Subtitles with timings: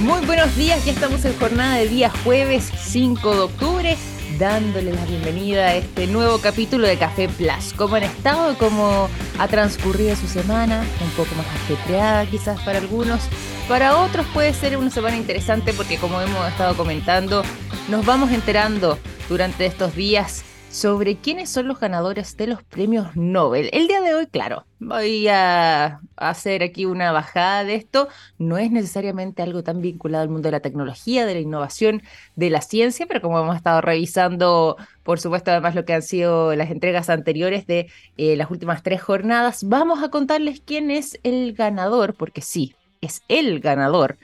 [0.00, 3.96] Muy buenos días, ya estamos en jornada de día jueves 5 de octubre,
[4.38, 7.74] dándole la bienvenida a este nuevo capítulo de Café Plus.
[7.76, 8.56] ¿Cómo han estado?
[8.56, 10.86] ¿Cómo ha transcurrido su semana?
[11.02, 13.20] Un poco más ajetreada quizás para algunos.
[13.68, 17.42] Para otros puede ser una semana interesante porque como hemos estado comentando,
[17.88, 18.98] nos vamos enterando
[19.28, 23.70] durante estos días sobre quiénes son los ganadores de los premios Nobel.
[23.72, 28.06] El día de hoy, claro, voy a hacer aquí una bajada de esto.
[28.38, 32.02] No es necesariamente algo tan vinculado al mundo de la tecnología, de la innovación,
[32.36, 36.54] de la ciencia, pero como hemos estado revisando, por supuesto, además lo que han sido
[36.54, 41.52] las entregas anteriores de eh, las últimas tres jornadas, vamos a contarles quién es el
[41.52, 44.18] ganador, porque sí, es el ganador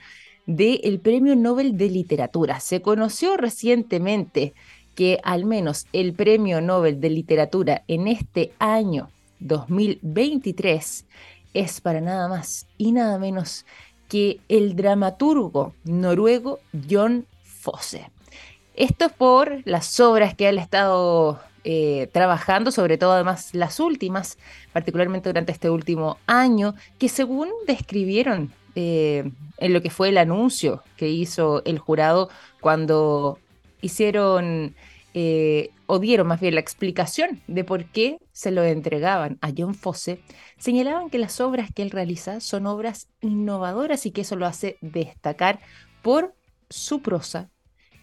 [0.45, 2.61] del Premio Nobel de Literatura.
[2.61, 4.53] Se conoció recientemente
[4.97, 11.05] que al menos el Premio Nobel de Literatura en este año 2023
[11.53, 13.67] es para nada más y nada menos
[14.09, 18.09] que el dramaturgo noruego John Fosse.
[18.73, 23.79] Esto es por las obras que él ha estado eh, trabajando, sobre todo además las
[23.79, 24.39] últimas,
[24.73, 30.81] particularmente durante este último año, que según describieron eh, en lo que fue el anuncio
[30.95, 32.29] que hizo el jurado
[32.61, 33.37] cuando
[33.81, 34.75] hicieron
[35.13, 39.73] eh, o dieron más bien la explicación de por qué se lo entregaban a John
[39.73, 40.21] Fosse,
[40.57, 44.77] señalaban que las obras que él realiza son obras innovadoras y que eso lo hace
[44.81, 45.59] destacar
[46.01, 46.35] por
[46.69, 47.49] su prosa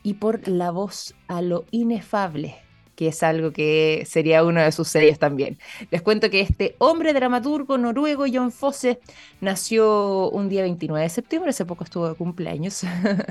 [0.03, 2.64] y por la voz a lo inefable
[2.95, 5.59] que es algo que sería uno de sus sellos también.
[5.91, 9.01] Les cuento que este hombre dramaturgo noruego, John Fosse,
[9.41, 12.83] nació un día 29 de septiembre, hace poco estuvo de cumpleaños,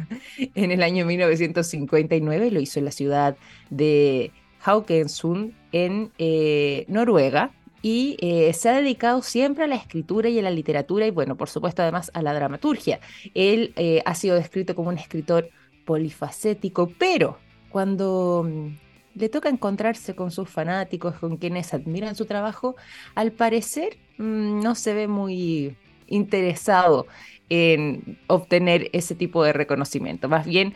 [0.56, 3.38] en el año 1959, lo hizo en la ciudad
[3.70, 4.32] de
[4.64, 7.52] Haugesund, en eh, Noruega.
[7.86, 11.36] Y eh, se ha dedicado siempre a la escritura y a la literatura y, bueno,
[11.36, 13.02] por supuesto, además a la dramaturgia.
[13.34, 15.50] Él eh, ha sido descrito como un escritor
[15.84, 17.38] polifacético, pero
[17.70, 18.68] cuando mm,
[19.16, 22.76] le toca encontrarse con sus fanáticos, con quienes admiran su trabajo,
[23.16, 25.76] al parecer mm, no se ve muy
[26.08, 27.08] interesado
[27.50, 30.30] en obtener ese tipo de reconocimiento.
[30.30, 30.74] Más bien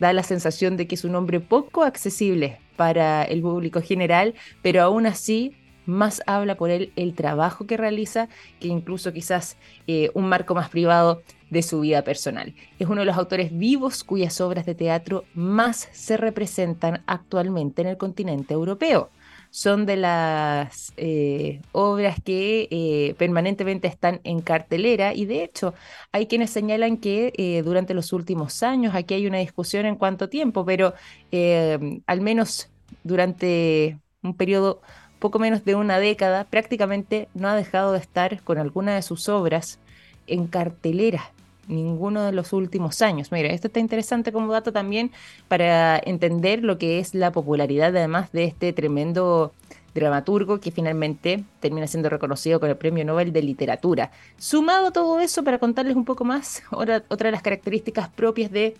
[0.00, 4.82] da la sensación de que es un hombre poco accesible para el público general, pero
[4.82, 5.54] aún así
[5.86, 8.28] más habla por él el trabajo que realiza
[8.60, 9.56] que incluso quizás
[9.86, 12.54] eh, un marco más privado de su vida personal.
[12.78, 17.88] Es uno de los autores vivos cuyas obras de teatro más se representan actualmente en
[17.88, 19.10] el continente europeo.
[19.50, 25.74] Son de las eh, obras que eh, permanentemente están en cartelera y de hecho
[26.10, 30.64] hay quienes señalan que durante los últimos años, aquí hay una discusión en cuánto tiempo,
[30.64, 30.94] pero
[31.30, 32.70] al menos
[33.04, 34.80] durante un periodo
[35.18, 39.28] poco menos de una década, prácticamente no ha dejado de estar con alguna de sus
[39.28, 39.78] obras
[40.26, 41.30] en cartelera
[41.68, 43.32] ninguno de los últimos años.
[43.32, 45.10] Mira, esto está interesante como dato también
[45.48, 49.52] para entender lo que es la popularidad además de este tremendo
[49.94, 54.10] dramaturgo que finalmente termina siendo reconocido con el Premio Nobel de Literatura.
[54.38, 58.74] Sumado todo eso, para contarles un poco más, otra, otra de las características propias de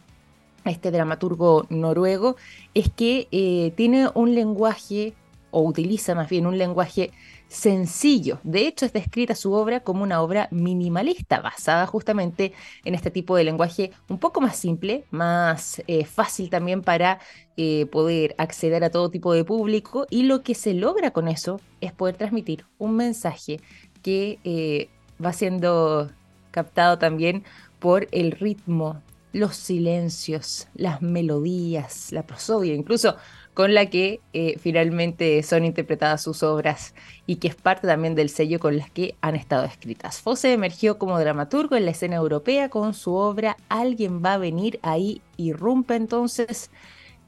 [0.64, 2.36] este dramaturgo noruego
[2.74, 5.12] es que eh, tiene un lenguaje
[5.50, 7.10] o utiliza más bien un lenguaje
[7.52, 8.40] sencillo.
[8.44, 12.54] De hecho, es descrita su obra como una obra minimalista, basada justamente
[12.84, 17.20] en este tipo de lenguaje un poco más simple, más eh, fácil también para
[17.58, 20.06] eh, poder acceder a todo tipo de público.
[20.08, 23.60] Y lo que se logra con eso es poder transmitir un mensaje
[24.02, 24.88] que eh,
[25.24, 26.10] va siendo
[26.50, 27.44] captado también
[27.78, 29.02] por el ritmo,
[29.32, 33.16] los silencios, las melodías, la prosodia, incluso
[33.54, 36.94] con la que eh, finalmente son interpretadas sus obras
[37.26, 40.20] y que es parte también del sello con las que han estado escritas.
[40.20, 44.78] Fosse emergió como dramaturgo en la escena europea con su obra Alguien va a venir,
[44.82, 46.70] ahí irrumpe entonces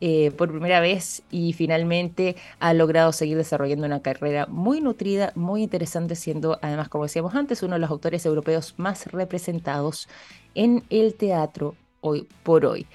[0.01, 5.63] eh, por primera vez y finalmente ha logrado seguir desarrollando una carrera muy nutrida, muy
[5.63, 10.09] interesante, siendo además, como decíamos antes, uno de los autores europeos más representados
[10.55, 12.87] en el teatro hoy por hoy.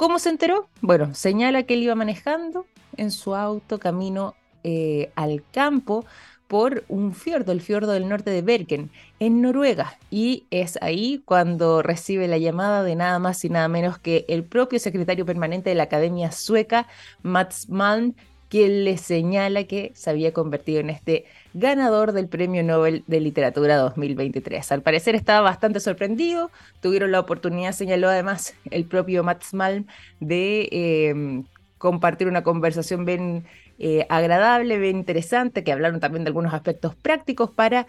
[0.00, 0.66] ¿Cómo se enteró?
[0.80, 2.64] Bueno, señala que él iba manejando
[2.96, 6.06] en su auto camino eh, al campo
[6.48, 9.98] por un fiordo, el fiordo del norte de Bergen, en Noruega.
[10.10, 14.42] Y es ahí cuando recibe la llamada de nada más y nada menos que el
[14.42, 16.88] propio secretario permanente de la Academia Sueca,
[17.22, 18.14] Mats Malm,
[18.50, 21.24] quien le señala que se había convertido en este
[21.54, 24.72] ganador del Premio Nobel de Literatura 2023.
[24.72, 26.50] Al parecer estaba bastante sorprendido,
[26.80, 29.86] tuvieron la oportunidad, señaló además el propio Mats Malm,
[30.18, 31.44] de em,
[31.78, 33.44] compartir una conversación bien
[33.78, 37.86] eh, agradable, bien interesante, que hablaron también de algunos aspectos prácticos para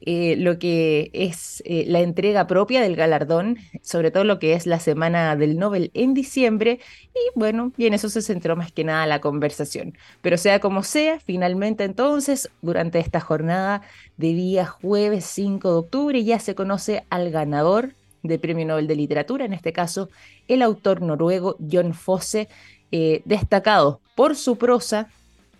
[0.00, 4.66] eh, lo que es eh, la entrega propia del galardón, sobre todo lo que es
[4.66, 6.78] la semana del Nobel en diciembre,
[7.14, 9.96] y bueno, y en eso se centró más que nada la conversación.
[10.22, 13.82] Pero sea como sea, finalmente entonces, durante esta jornada
[14.16, 17.92] de día jueves 5 de octubre, ya se conoce al ganador
[18.22, 20.10] del Premio Nobel de Literatura, en este caso
[20.46, 22.48] el autor noruego John Fosse,
[22.92, 25.08] eh, destacado por su prosa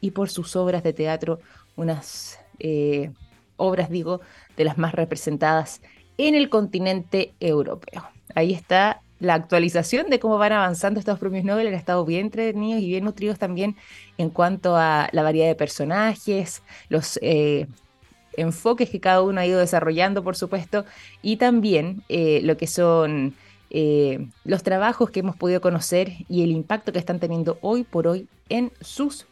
[0.00, 1.41] y por sus obras de teatro,
[1.76, 2.38] unas
[3.58, 4.22] obras, digo,
[4.56, 5.82] de las más representadas
[6.16, 8.08] en el continente europeo.
[8.34, 12.82] Ahí está la actualización de cómo van avanzando estos premios Nobel han estado bien entretenidos
[12.82, 13.76] y bien nutridos también
[14.16, 17.66] en cuanto a la variedad de personajes, los eh,
[18.37, 20.84] enfoques que cada uno ha ido desarrollando, por supuesto,
[21.20, 23.34] y también eh, lo que son
[23.70, 28.06] eh, los trabajos que hemos podido conocer y el impacto que están teniendo hoy por
[28.06, 29.26] hoy en sus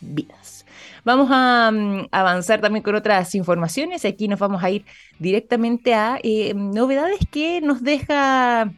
[0.00, 0.63] vidas.
[1.04, 4.04] Vamos a mm, avanzar también con otras informaciones.
[4.04, 4.84] Aquí nos vamos a ir
[5.18, 8.72] directamente a eh, novedades que nos deja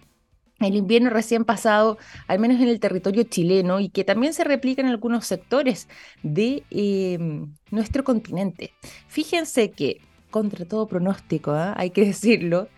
[0.60, 1.98] el invierno recién pasado,
[2.28, 5.88] al menos en el territorio chileno, y que también se replica en algunos sectores
[6.22, 8.72] de em, nuestro continente.
[9.08, 10.00] Fíjense que,
[10.30, 11.74] contra todo pronóstico, ¿ah?
[11.76, 12.68] hay que decirlo,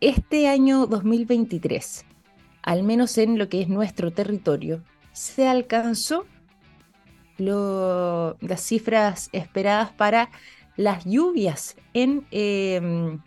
[0.00, 2.04] este año 2023,
[2.62, 4.82] al menos en lo que es nuestro territorio,
[5.12, 6.26] se alcanzó
[7.38, 10.30] las cifras esperadas para
[10.76, 13.20] las lluvias en em,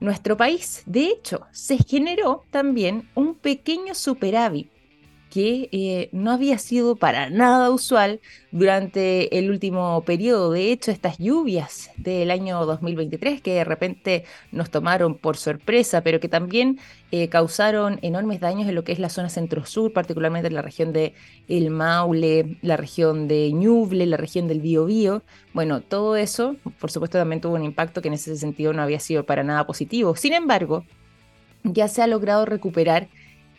[0.00, 0.82] nuestro país.
[0.86, 4.70] De hecho, se generó también un pequeño superávit
[5.32, 8.20] que eh, no había sido para nada usual
[8.50, 10.52] durante el último periodo.
[10.52, 16.20] De hecho, estas lluvias del año 2023 que de repente nos tomaron por sorpresa, pero
[16.20, 16.78] que también
[17.12, 20.92] eh, causaron enormes daños en lo que es la zona centro-sur, particularmente en la región
[20.92, 21.14] de
[21.48, 25.22] El Maule, la región de Ñuble, la región del Biobío.
[25.54, 29.00] Bueno, todo eso, por supuesto, también tuvo un impacto que en ese sentido no había
[29.00, 30.14] sido para nada positivo.
[30.14, 30.84] Sin embargo,
[31.64, 33.08] ya se ha logrado recuperar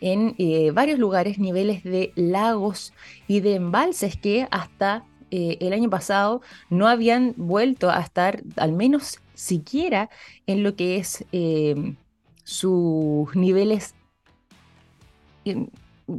[0.04, 2.92] en eh, varios lugares niveles de lagos
[3.26, 8.72] y de embalses que hasta eh, el año pasado no habían vuelto a estar, al
[8.72, 10.10] menos siquiera,
[10.46, 11.96] en lo que es em,
[12.44, 13.94] sus niveles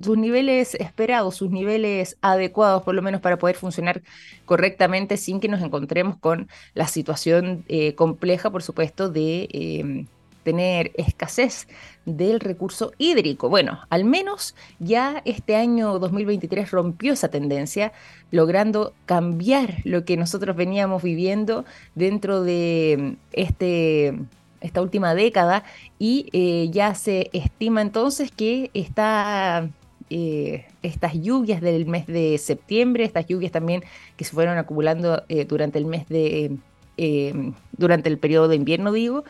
[0.01, 4.01] sus niveles esperados, sus niveles adecuados, por lo menos para poder funcionar
[4.45, 10.07] correctamente sin que nos encontremos con la situación eh, compleja, por supuesto, de em,
[10.45, 11.67] tener escasez
[12.05, 13.49] del recurso hídrico.
[13.49, 17.91] Bueno, al menos ya este año 2023 rompió esa tendencia,
[18.31, 21.65] logrando cambiar lo que nosotros veníamos viviendo
[21.95, 24.13] dentro de este
[24.61, 25.63] esta última década
[25.99, 29.69] y eh, ya se estima entonces que está
[30.09, 33.83] eh, estas lluvias del mes de septiembre, estas lluvias también
[34.15, 36.57] que se fueron acumulando eh, durante el mes de,
[37.77, 39.23] durante el periodo de invierno, digo,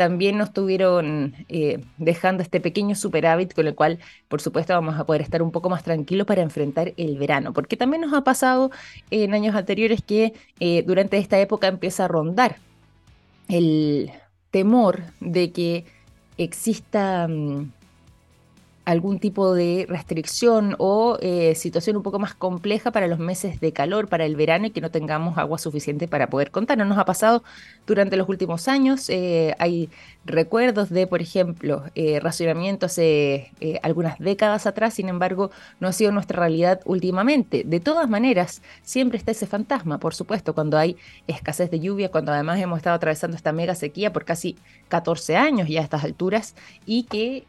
[0.00, 3.98] también nos estuvieron eh, dejando este pequeño superávit con el cual,
[4.28, 7.76] por supuesto, vamos a poder estar un poco más tranquilos para enfrentar el verano, porque
[7.76, 8.70] también nos ha pasado
[9.10, 12.56] en años anteriores que eh, durante esta época empieza a rondar
[13.50, 14.10] el
[14.50, 15.84] temor de que
[16.38, 17.28] exista...
[17.28, 17.72] Mm,
[18.84, 23.72] algún tipo de restricción o eh, situación un poco más compleja para los meses de
[23.72, 26.78] calor, para el verano y que no tengamos agua suficiente para poder contar.
[26.78, 27.42] No nos ha pasado
[27.86, 29.08] durante los últimos años.
[29.10, 29.90] Eh, hay
[30.24, 36.12] recuerdos de, por ejemplo, eh, racionamiento hace algunas décadas atrás, sin embargo, no ha sido
[36.12, 37.62] nuestra realidad últimamente.
[37.64, 40.96] De todas maneras, siempre está ese fantasma, por supuesto, cuando hay
[41.26, 44.56] escasez de lluvia, cuando además hemos estado atravesando esta mega sequía por casi
[44.88, 46.54] 14 años ya a estas alturas
[46.86, 47.44] y que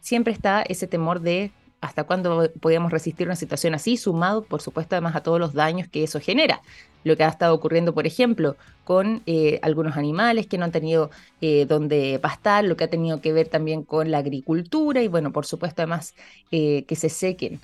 [0.00, 4.96] siempre está ese temor de hasta cuándo podíamos resistir una situación así, sumado, por supuesto,
[4.96, 6.60] además a todos los daños que eso genera.
[7.04, 11.10] Lo que ha estado ocurriendo, por ejemplo, con eh, algunos animales que no han tenido
[11.40, 15.32] eh, donde pastar, lo que ha tenido que ver también con la agricultura y, bueno,
[15.32, 16.14] por supuesto, además
[16.50, 17.60] eh, que se sequen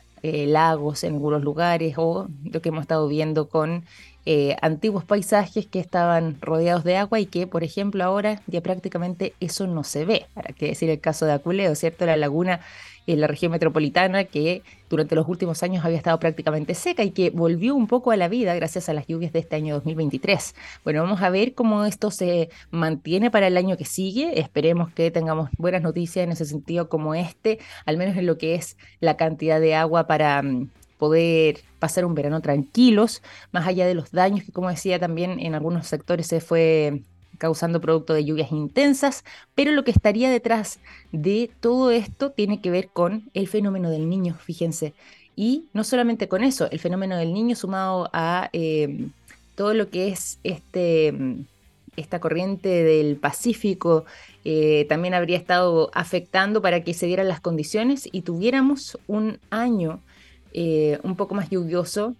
[0.46, 3.84] lagos en algunos lugares o lo que hemos estado viendo con
[4.60, 9.68] antiguos paisajes que estaban rodeados de agua y que, por ejemplo, ahora ya prácticamente eso
[9.68, 10.26] no se ve.
[10.34, 12.06] Para qué decir el caso de Aculeo, ¿cierto?
[12.06, 12.60] La laguna
[13.06, 17.30] en la región metropolitana que durante los últimos años había estado prácticamente seca y que
[17.30, 20.54] volvió un poco a la vida gracias a las lluvias de este año 2023.
[20.84, 24.40] Bueno, vamos a ver cómo esto se mantiene para el año que sigue.
[24.40, 28.54] Esperemos que tengamos buenas noticias en ese sentido como este, al menos en lo que
[28.54, 33.22] es la cantidad de agua para mm, poder pasar un verano tranquilos,
[33.52, 37.02] más allá de los daños que, como decía, también en algunos sectores se fue
[37.38, 39.24] causando producto de lluvias intensas,
[39.54, 40.78] pero lo que estaría detrás
[41.12, 44.94] de todo esto tiene que ver con el fenómeno del niño, fíjense.
[45.36, 49.10] Y no solamente con eso, el fenómeno del niño sumado a em,
[49.54, 51.14] todo lo que es este,
[51.96, 54.04] esta corriente del Pacífico
[54.44, 60.00] eh, también habría estado afectando para que se dieran las condiciones y tuviéramos un año
[60.52, 62.14] eh, un poco más lluvioso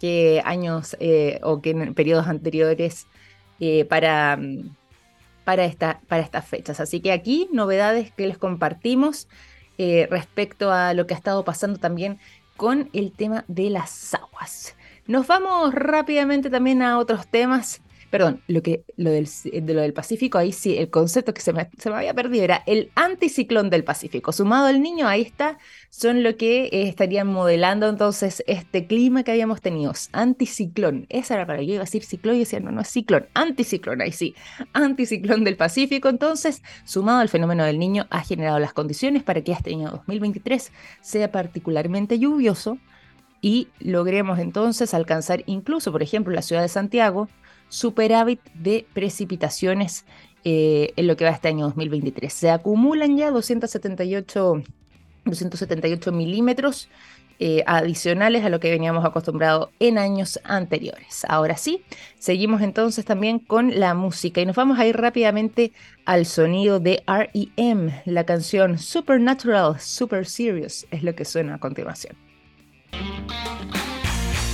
[0.00, 3.06] que años eh, o que en periodos anteriores
[3.88, 4.38] para,
[5.44, 6.80] para, esta, para estas fechas.
[6.80, 9.28] Así que aquí novedades que les compartimos
[9.78, 12.18] respecto a lo que ha estado pasando también
[12.56, 14.74] con el tema de las aguas.
[15.06, 17.80] Nos vamos rápidamente también a otros temas.
[18.10, 21.52] Perdón, lo, que, lo del, de lo del Pacífico, ahí sí, el concepto que se
[21.52, 24.32] me, se me había perdido era el anticiclón del Pacífico.
[24.32, 25.58] Sumado al niño, ahí está,
[25.90, 29.92] son lo que eh, estarían modelando entonces este clima que habíamos tenido.
[30.12, 33.26] Anticiclón, esa era para yo iba a decir ciclón y decía, no, no es ciclón,
[33.34, 34.34] anticiclón, ahí sí,
[34.72, 36.08] anticiclón del Pacífico.
[36.08, 40.72] Entonces, sumado al fenómeno del niño, ha generado las condiciones para que este año 2023
[41.00, 42.78] sea particularmente lluvioso
[43.40, 47.28] y logremos entonces alcanzar incluso, por ejemplo, la ciudad de Santiago,
[47.68, 50.04] superávit de precipitaciones
[50.44, 52.32] eh, en lo que va este año 2023.
[52.32, 54.62] Se acumulan ya 278,
[55.24, 56.88] 278 milímetros
[57.38, 61.26] eh, adicionales a lo que veníamos acostumbrados en años anteriores.
[61.28, 61.82] Ahora sí,
[62.18, 65.72] seguimos entonces también con la música y nos vamos a ir rápidamente
[66.06, 72.16] al sonido de REM, la canción Supernatural, Super Serious, es lo que suena a continuación.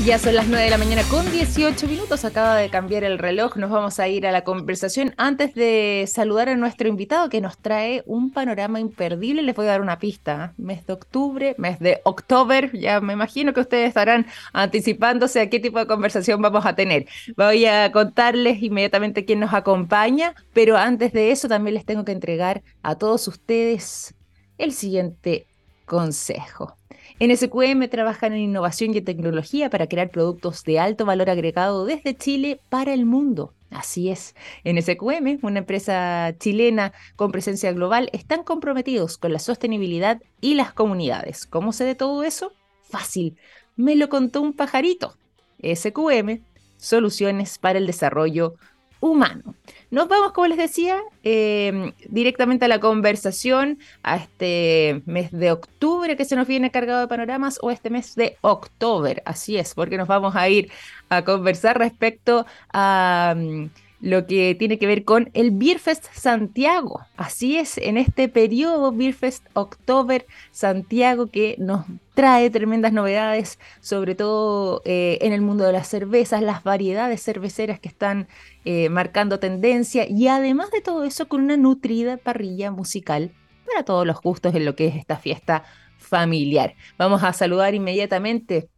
[0.04, 3.56] Ya son las 9 de la mañana con 18 minutos, acaba de cambiar el reloj,
[3.56, 5.14] nos vamos a ir a la conversación.
[5.16, 9.71] Antes de saludar a nuestro invitado que nos trae un panorama imperdible, les voy a
[9.71, 10.54] dar una pista.
[10.56, 15.61] Mes de octubre, mes de octubre, ya me imagino que ustedes estarán anticipándose a qué
[15.61, 17.06] tipo de conversación vamos a tener.
[17.37, 22.12] Voy a contarles inmediatamente quién nos acompaña, pero antes de eso también les tengo que
[22.12, 24.16] entregar a todos ustedes
[24.59, 25.47] el siguiente
[25.85, 26.76] consejo.
[27.19, 32.16] En SQM trabajan en innovación y tecnología para crear productos de alto valor agregado desde
[32.16, 33.54] Chile para el mundo.
[33.71, 40.21] Así es, en SQM, una empresa chilena con presencia global, están comprometidos con la sostenibilidad
[40.40, 41.47] y las comunidades.
[41.47, 42.52] ¿Cómo sé de todo eso?
[42.83, 43.38] Fácil,
[43.76, 45.16] me lo contó un pajarito.
[45.62, 46.42] SQM,
[46.76, 48.57] soluciones para el desarrollo
[49.02, 49.56] humano.
[49.90, 56.16] Nos vamos, como les decía, em, directamente a la conversación, a este mes de octubre
[56.16, 59.99] que se nos viene cargado de panoramas o este mes de octubre, así es, porque
[59.99, 60.71] nos vamos a ir
[61.11, 63.35] a conversar respecto a...
[63.37, 63.66] Mm,
[64.02, 67.00] lo que tiene que ver con el Beerfest Santiago.
[67.16, 74.82] Así es, en este periodo Beerfest October Santiago que nos trae tremendas novedades, sobre todo
[74.85, 78.26] eh, en el mundo de las cervezas, las variedades cerveceras que están
[78.64, 83.32] eh, marcando tendencia y además de todo eso con una nutrida parrilla musical
[83.64, 85.62] para todos los gustos en lo que es esta fiesta
[85.97, 86.75] familiar.
[86.99, 88.68] Vamos a saludar inmediatamente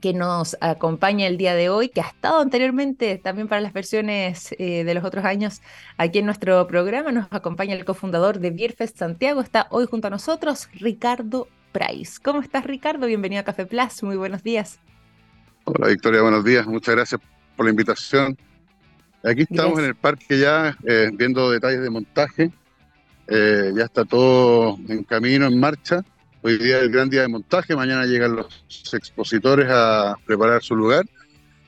[0.00, 4.54] que nos acompaña el día de hoy, que ha estado anteriormente también para las versiones
[4.58, 5.62] eh, de los otros años
[5.96, 7.12] aquí en nuestro programa.
[7.12, 12.20] Nos acompaña el cofundador de Beerfest Santiago, está hoy junto a nosotros, Ricardo Price.
[12.22, 13.06] ¿Cómo estás, Ricardo?
[13.06, 14.78] Bienvenido a Café Plus, muy buenos días.
[15.64, 16.66] Hola, Victoria, buenos días.
[16.66, 17.20] Muchas gracias
[17.56, 18.36] por la invitación.
[19.24, 22.52] Aquí estamos en el parque ya eh, viendo detalles de montaje.
[23.26, 26.04] Eh, ya está todo en camino, en marcha.
[26.46, 30.76] Hoy día es el gran día de montaje, mañana llegan los expositores a preparar su
[30.76, 31.04] lugar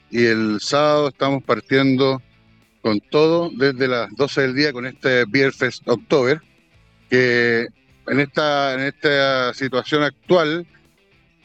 [0.08, 2.23] y el sábado estamos partiendo
[2.80, 6.40] con todo desde las 12 del día con este Beer Fest October,
[7.11, 7.66] que
[8.06, 10.64] en esta, en esta situación actual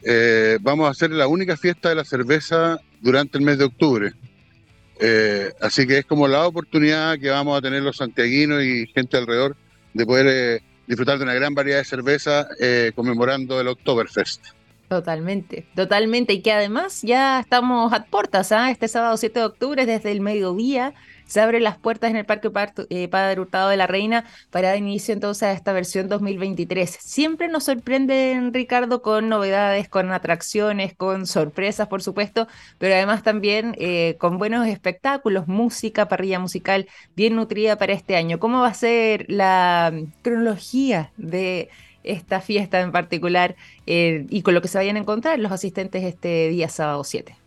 [0.04, 4.12] eh, vamos a hacer la única fiesta de la cerveza durante el mes de octubre.
[5.00, 9.16] Eh, así que es como la oportunidad que vamos a tener los santiaguinos y gente
[9.16, 9.56] alrededor
[9.92, 14.46] de poder eh, disfrutar de una gran variedad de cerveza eh, conmemorando el Oktoberfest.
[14.88, 16.34] Totalmente, totalmente.
[16.34, 18.70] Y que además ya estamos a puertas, ¿ah?
[18.70, 20.94] Este sábado 7 de octubre, desde el mediodía,
[21.26, 22.50] se abren las puertas en el Parque
[22.90, 26.90] eh, Padre Hurtado de la Reina para dar inicio entonces a esta versión 2023.
[27.00, 33.74] Siempre nos sorprenden, Ricardo, con novedades, con atracciones, con sorpresas, por supuesto, pero además también
[33.78, 38.38] eh, con buenos espectáculos, música, parrilla musical bien nutrida para este año.
[38.38, 41.68] ¿Cómo va a ser la cronología de
[42.02, 46.04] esta fiesta en particular eh, y con lo que se vayan a encontrar los asistentes
[46.04, 47.43] este día sábado 7?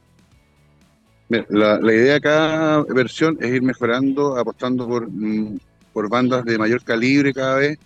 [1.30, 5.58] La, la, idea de cada versión es ir mejorando, apostando por, mm,
[5.92, 7.78] por bandas de mayor calibre cada vez,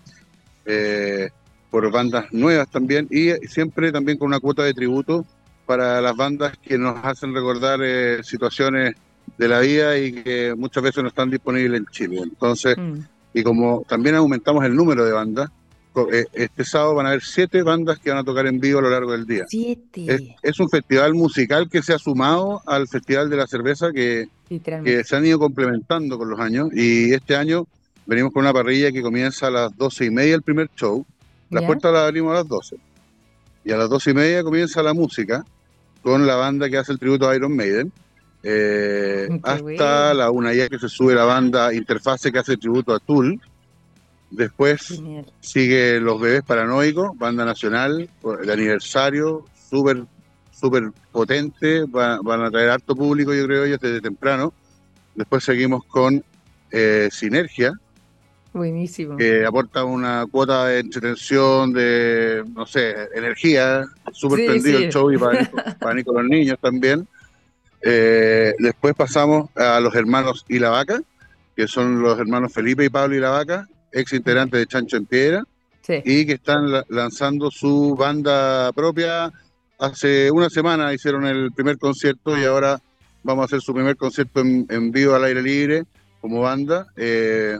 [0.64, 1.30] eh,
[1.70, 5.26] por bandas nuevas también y siempre también con una cuota de tributo
[5.66, 8.94] para las bandas que nos hacen recordar eh, situaciones
[9.38, 12.20] de la vida y que muchas veces no están disponibles en Chile.
[12.22, 12.98] Entonces, mm.
[13.34, 15.50] y como también aumentamos el número de bandas,
[16.32, 18.90] este sábado van a haber siete bandas que van a tocar en vivo a lo
[18.90, 19.44] largo del día.
[19.48, 20.36] Siete.
[20.42, 25.04] Es, un festival musical que se ha sumado al Festival de la Cerveza que, que
[25.04, 27.66] se han ido complementando con los años y este año
[28.06, 31.04] venimos con una parrilla que comienza a las doce y media el primer show,
[31.50, 32.76] las puertas las abrimos a las 12
[33.64, 35.44] y a las doce y media comienza la música
[36.02, 37.92] con la banda que hace el tributo a Iron Maiden.
[38.44, 42.92] Eh, hasta la una ya que se sube la banda Interfase que hace el tributo
[42.92, 43.40] a Tool.
[44.32, 45.00] Después
[45.40, 48.08] sigue Los Bebés Paranoicos, banda nacional,
[48.42, 50.04] el aniversario, súper
[50.52, 54.52] súper potente, van a traer harto público, yo creo, ellos desde temprano.
[55.14, 56.24] Después seguimos con
[56.70, 57.72] eh, Sinergia,
[58.52, 59.16] Buenísimo.
[59.16, 65.16] Que aporta una cuota de entretención, de, no sé, energía, súper prendido el show y
[65.16, 67.08] para, para con los niños también.
[67.80, 71.00] Eh, después pasamos a los hermanos y la vaca,
[71.56, 75.06] que son los hermanos Felipe y Pablo y la vaca, ex integrantes de Chancho en
[75.06, 75.44] Piedra,
[76.04, 79.32] y que están lanzando su banda propia.
[79.78, 82.80] Hace una semana hicieron el primer concierto y ahora
[83.24, 85.84] vamos a hacer su primer concierto en, en vivo al aire libre
[86.20, 86.86] como banda.
[86.96, 87.58] Eh,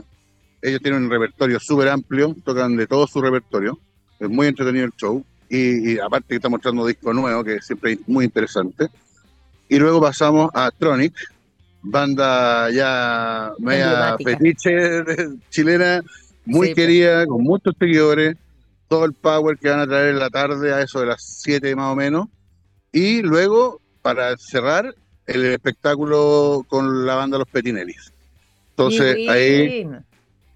[0.61, 3.77] ellos tienen un repertorio súper amplio, tocan de todo su repertorio.
[4.19, 5.23] Es muy entretenido el show.
[5.49, 8.87] Y, aparte que está mostrando disco nuevo, que siempre es muy interesante.
[9.69, 11.13] Y luego pasamos a Tronic,
[11.81, 15.03] banda ya media fetiche
[15.49, 16.01] chilena,
[16.45, 16.75] muy pues.
[16.75, 18.35] querida, con muchos seguidores,
[18.87, 21.75] todo el power que van a traer en la tarde a eso de las 7
[21.75, 22.27] más o menos.
[22.91, 24.93] Y luego, para cerrar,
[25.25, 28.13] el espectáculo con la banda Los Petinelis.
[28.71, 29.87] Entonces, ahí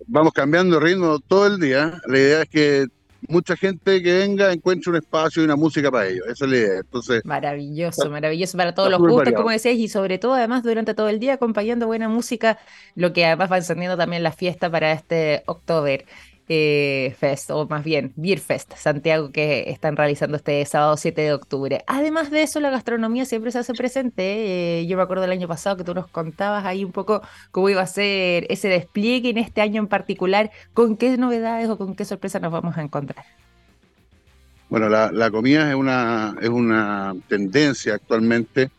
[0.08, 2.00] vamos cambiando ritmo todo el día.
[2.08, 2.88] La idea es que
[3.28, 6.26] mucha gente que venga encuentre un espacio y una música para ellos.
[6.28, 6.80] Esa es la idea.
[6.80, 11.10] Entonces, maravilloso, maravilloso para todos los gustos, como decías, y sobre todo además durante todo
[11.10, 12.60] el día acompañando buena música,
[12.96, 16.06] lo que además va encendiendo también la fiesta para este octubre
[16.50, 21.34] eh, Fest, o más bien Beer Fest Santiago, que están realizando este sábado 7 de
[21.34, 21.84] octubre.
[21.88, 24.80] Además de eso, la gastronomía siempre se hace presente.
[24.80, 27.70] Eh, yo me acuerdo del año pasado que tú nos contabas ahí un poco cómo
[27.70, 30.52] iba a ser ese despliegue en este año en particular.
[30.74, 33.26] ¿Con qué novedades o con qué sorpresas nos vamos a encontrar?
[34.70, 38.70] Bueno, la, comida es una, es una tendencia actualmente.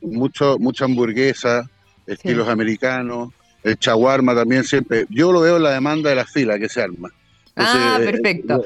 [0.00, 1.68] Mucho, mucha hamburguesa,
[2.06, 3.30] estilos americanos,
[3.66, 5.06] el chaguarma también siempre.
[5.10, 7.10] Yo lo veo en la demanda de la fila que se arma.
[7.56, 8.62] ah, eh, perfecto.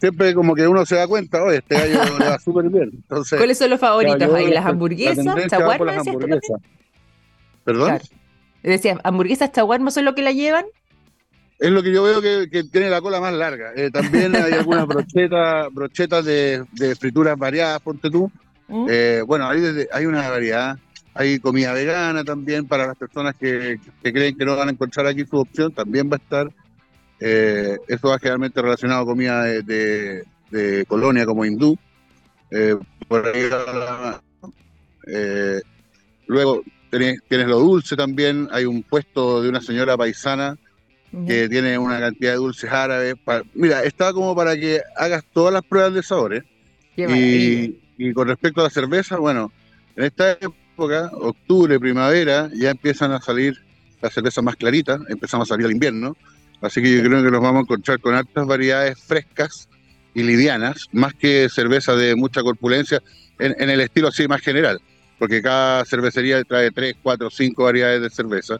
[0.00, 2.90] siempre como que uno se da cuenta, oye, este gallo le va súper bien.
[2.92, 4.50] Entonces, ¿Cuáles son los favoritos ahí?
[4.50, 5.24] ¿Las hamburguesas?
[5.48, 5.98] ¿Chaguarma?
[5.98, 6.60] Hamburguesas.
[7.62, 8.00] ¿Perdón?
[8.64, 10.64] Decía, ¿hamburguesas chaguarma son lo que la llevan?
[11.60, 13.72] Es lo que yo veo que, tiene la cola más larga.
[13.76, 16.64] Eh, también hay algunas brochetas, brochetas de,
[16.98, 18.32] frituras variadas, ponte tú.
[18.66, 18.86] ¿Mm?
[18.90, 20.76] Eh, bueno, hay, hay una variedad.
[21.14, 25.24] Hay comida vegana también para las personas que, creen que no van a encontrar aquí
[25.24, 26.52] su opción, también va a estar.
[27.20, 30.24] Eh, eso va generalmente relacionado a comida de,
[30.88, 31.78] colonia como hindú.
[32.50, 32.76] Eh,
[35.06, 35.60] eh,
[36.26, 38.48] luego tienes, lo dulce también.
[38.50, 40.58] Hay un puesto de una señora paisana
[41.28, 43.14] que tiene una cantidad de dulces árabes.
[43.54, 46.42] mira, está como para que hagas todas las pruebas de sabores.
[46.96, 49.52] Y, y, con respecto a la cerveza, bueno,
[49.94, 53.54] en esta época época, octubre, primavera, ya empiezan a salir
[54.02, 56.16] las cervezas más claritas, empezamos a salir al invierno,
[56.60, 59.68] así que yo creo que nos vamos a encontrar con altas variedades frescas
[60.14, 63.00] y livianas, más que cerveza de mucha corpulencia,
[63.38, 64.80] en, el estilo así más general,
[65.18, 68.58] porque cada cervecería trae 3, 4, 5 variedades de cerveza,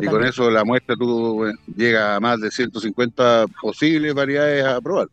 [0.00, 4.80] y con eso la muestra tú eh, llega a más de 150 posibles variedades a
[4.80, 5.08] probar.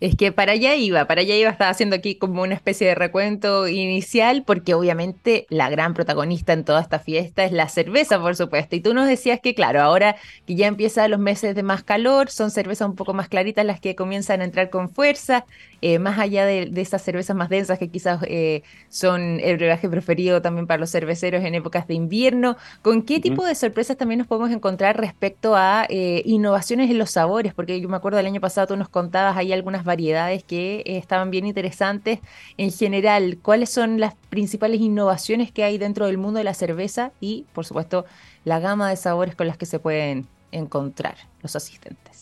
[0.00, 2.94] Es que para allá iba, para allá iba, estaba haciendo aquí como una especie de
[2.94, 8.36] recuento inicial, porque obviamente la gran protagonista en toda esta fiesta es la cerveza, por
[8.36, 8.76] supuesto.
[8.76, 10.14] Y tú nos decías que, claro, ahora
[10.46, 13.80] que ya empiezan los meses de más calor, son cervezas un poco más claritas las
[13.80, 15.44] que comienzan a entrar con fuerza,
[15.80, 20.42] eh, más allá de, esas cervezas más densas que quizás eh, son el brebaje preferido
[20.42, 22.56] también para los cerveceros en épocas de invierno.
[22.82, 27.10] ¿Con qué tipo de sorpresas también nos podemos encontrar respecto a eh, innovaciones en los
[27.10, 27.54] sabores?
[27.54, 31.30] Porque yo me acuerdo del año pasado tú nos contabas ahí algunas variedades que estaban
[31.30, 32.18] bien interesantes.
[32.56, 37.12] En general, ¿cuáles son las principales innovaciones que hay dentro del mundo de la cerveza
[37.20, 38.04] y, por supuesto,
[38.44, 42.17] la gama de sabores con las que se pueden encontrar los asistentes?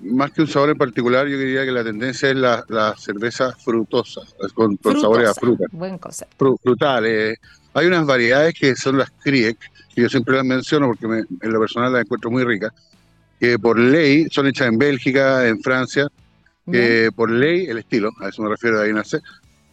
[0.00, 4.20] Más que un sabor en particular, yo diría que la tendencia es la, cerveza frutosa,
[4.54, 5.64] con, sabores a fruta.
[5.72, 6.26] Buen cosa.
[6.36, 7.38] frutales.
[7.74, 9.58] Hay unas variedades que son las Kriek,
[9.94, 12.72] que yo siempre las menciono porque en lo personal las encuentro muy ricas,
[13.40, 16.08] que por ley son hechas en Bélgica, en Francia,
[16.70, 19.20] que por ley, el estilo, a eso me refiero de ahí nace,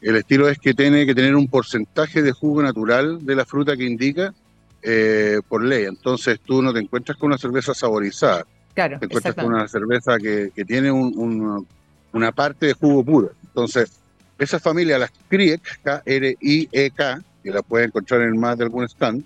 [0.02, 3.76] el estilo es que tiene que tener un porcentaje de jugo natural de la fruta
[3.76, 4.34] que indica
[4.82, 5.86] eh, por ley.
[5.86, 8.46] Entonces tú no te encuentras con una cerveza saborizada.
[8.76, 13.32] Claro, te encuentras con una cerveza que, tiene una parte de jugo puro.
[13.46, 13.90] Entonces,
[14.38, 19.24] esa familia, las CRIEK, K-R-I-E-K, que la pueden encontrar en más de algún stand,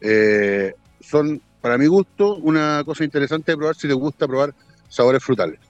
[0.00, 4.52] eh, son, para mi gusto, una cosa interesante de probar si te gusta probar
[4.88, 5.60] sabores frutales.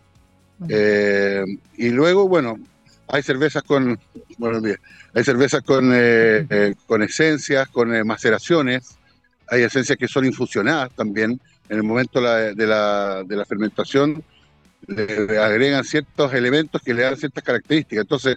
[0.68, 1.44] Eh,
[1.76, 2.58] y luego, bueno,
[3.06, 3.98] hay cervezas con,
[4.38, 4.66] bueno,
[5.12, 5.92] hay cervezas con,
[6.86, 8.96] con esencias, con maceraciones,
[9.46, 11.38] hay esencias que son infusionadas también.
[11.70, 14.22] En el momento de la, de la fermentación
[14.86, 18.02] le agregan ciertos elementos que le dan ciertas características.
[18.02, 18.36] Entonces,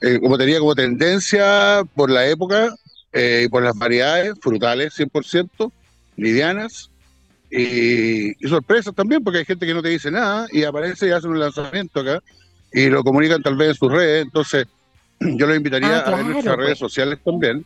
[0.00, 2.74] eh, como tenía como tendencia por la época
[3.12, 5.72] eh, y por las variedades frutales 100%,
[6.16, 6.90] livianas
[7.50, 11.26] y, sorpresas también, porque hay gente que no te dice nada y aparece y hace
[11.26, 12.22] un lanzamiento acá
[12.72, 14.24] y lo comunican tal vez en sus redes.
[14.24, 14.66] Entonces,
[15.20, 16.92] yo los invitaría ah, a ver nuestras redes pues.
[16.92, 17.64] sociales también,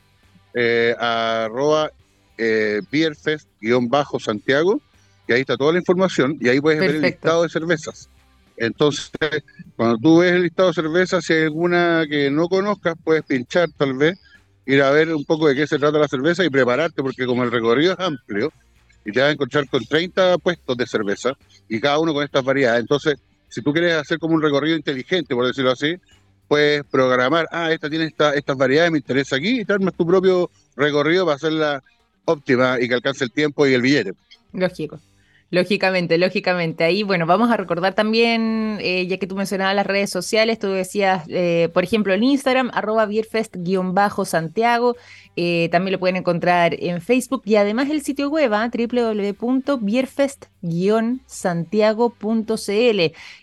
[0.54, 1.90] eh, arroba
[2.38, 4.80] eh, Beerfest-Santiago
[5.26, 8.08] y ahí está toda la información y ahí puedes ver el listado de cervezas.
[8.56, 9.10] Entonces,
[9.76, 13.68] cuando tú ves el listado de cervezas, si hay alguna que no conozcas, puedes pinchar
[13.76, 14.18] tal vez,
[14.66, 17.44] ir a ver un poco de qué se trata la cerveza y prepararte, porque como
[17.44, 18.52] el recorrido es amplio,
[19.04, 21.32] y te vas a encontrar con 30 puestos de cerveza,
[21.68, 22.80] y cada uno con estas variedades.
[22.80, 25.96] Entonces, si tú quieres hacer como un recorrido inteligente, por decirlo así,
[26.48, 30.06] puedes programar, ah, esta tiene esta, estas variedades, me interesa aquí, y te armas tu
[30.06, 31.82] propio recorrido para hacerla
[32.28, 34.12] óptima y que alcance el tiempo y el billete.
[34.52, 35.00] Lógico.
[35.50, 36.84] Lógicamente, lógicamente.
[36.84, 40.68] Ahí, bueno, vamos a recordar también, eh, ya que tú mencionabas las redes sociales, tú
[40.68, 44.96] decías, eh, por ejemplo, el Instagram, arroba bierfest-santiago,
[45.36, 48.68] eh, también lo pueden encontrar en Facebook y además el sitio web, ¿ah?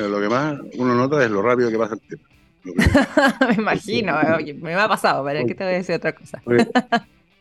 [0.00, 2.28] lo que más uno nota es lo rápido que pasa el tiempo.
[3.48, 4.14] me imagino,
[4.60, 6.42] me ha pasado, pero es que te voy a decir otra cosa.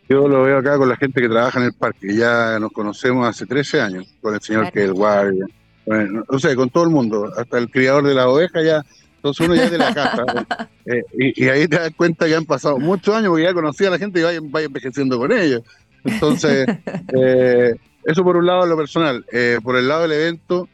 [0.09, 3.27] yo lo veo acá con la gente que trabaja en el parque, ya nos conocemos
[3.27, 5.45] hace 13 años, con el señor que es el guardia,
[5.85, 8.83] bueno, no sé, con todo el mundo, hasta el criador de la oveja ya,
[9.15, 10.25] entonces uno ya es de la casa,
[10.85, 13.91] eh, y, ahí te das cuenta que han pasado muchos años porque ya conocía a
[13.91, 15.61] la gente y vaya, envejeciendo con ellos.
[16.03, 16.67] Entonces,
[17.15, 19.25] eh, eso por un lado lo personal.
[19.31, 20.67] Eh, por el lado del evento,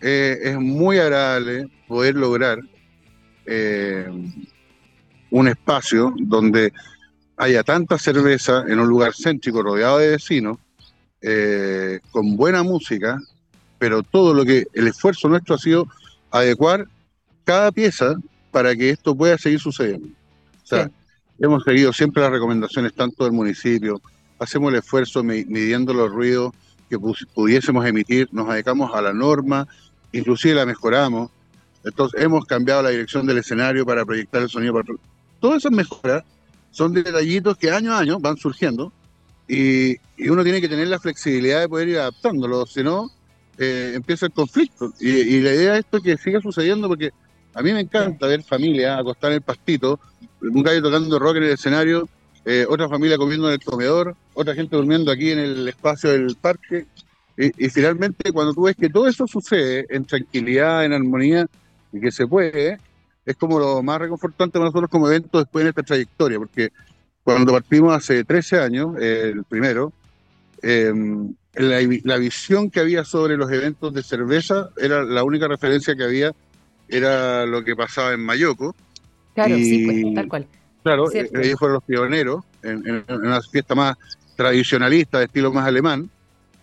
[0.00, 2.60] eh, es muy agradable poder lograr
[3.46, 4.06] eh,
[5.30, 6.72] un espacio donde
[7.36, 10.58] haya tanta cerveza en un lugar céntrico rodeado de vecinos,
[11.20, 13.18] eh, con buena música,
[13.78, 15.88] pero todo lo que el esfuerzo nuestro ha sido
[16.30, 16.86] adecuar
[17.44, 18.16] cada pieza
[18.50, 20.08] para que esto pueda seguir sucediendo.
[20.62, 20.90] O sea,
[21.38, 24.00] hemos seguido siempre las recomendaciones tanto del municipio,
[24.38, 26.52] hacemos el esfuerzo midiendo los ruidos
[26.88, 29.68] que pudiésemos emitir, nos adecuamos a la norma,
[30.12, 31.30] inclusive la mejoramos.
[31.84, 34.80] Entonces hemos cambiado la dirección del escenario para proyectar el sonido.
[35.40, 36.24] Todas esas mejoras
[36.70, 38.92] son detallitos que año a año van surgiendo
[39.48, 39.96] y,
[40.28, 43.10] uno tiene que tener la flexibilidad de poder ir adaptándolo, si no,
[43.56, 44.92] eh, empieza el conflicto.
[45.00, 47.10] Y, la idea es esto que siga sucediendo porque
[47.54, 49.98] a mí me encanta ver familia acostar en el pastito,
[50.40, 52.08] un gallo tocando rock en el escenario,
[52.44, 56.36] eh, otra familia comiendo en el comedor, otra gente durmiendo aquí en el espacio del
[56.36, 56.86] parque.
[57.38, 61.46] Y, finalmente, cuando tú ves que todo eso sucede en tranquilidad, en armonía,
[61.92, 62.78] y que se puede,
[63.24, 66.70] es como lo más reconfortante para nosotros como evento después de esta trayectoria, porque
[67.22, 69.92] cuando partimos hace 13 años, el primero,
[70.62, 76.02] em, la, visión que había sobre los eventos de cerveza era la única referencia que
[76.02, 76.32] había,
[76.88, 78.74] era lo que pasaba en Mayoco.
[79.34, 80.46] Claro, sí, pues, tal cual.
[80.82, 83.96] Claro, ellos fueron los pioneros en, en, una fiesta más
[84.34, 86.10] tradicionalista, de estilo más alemán,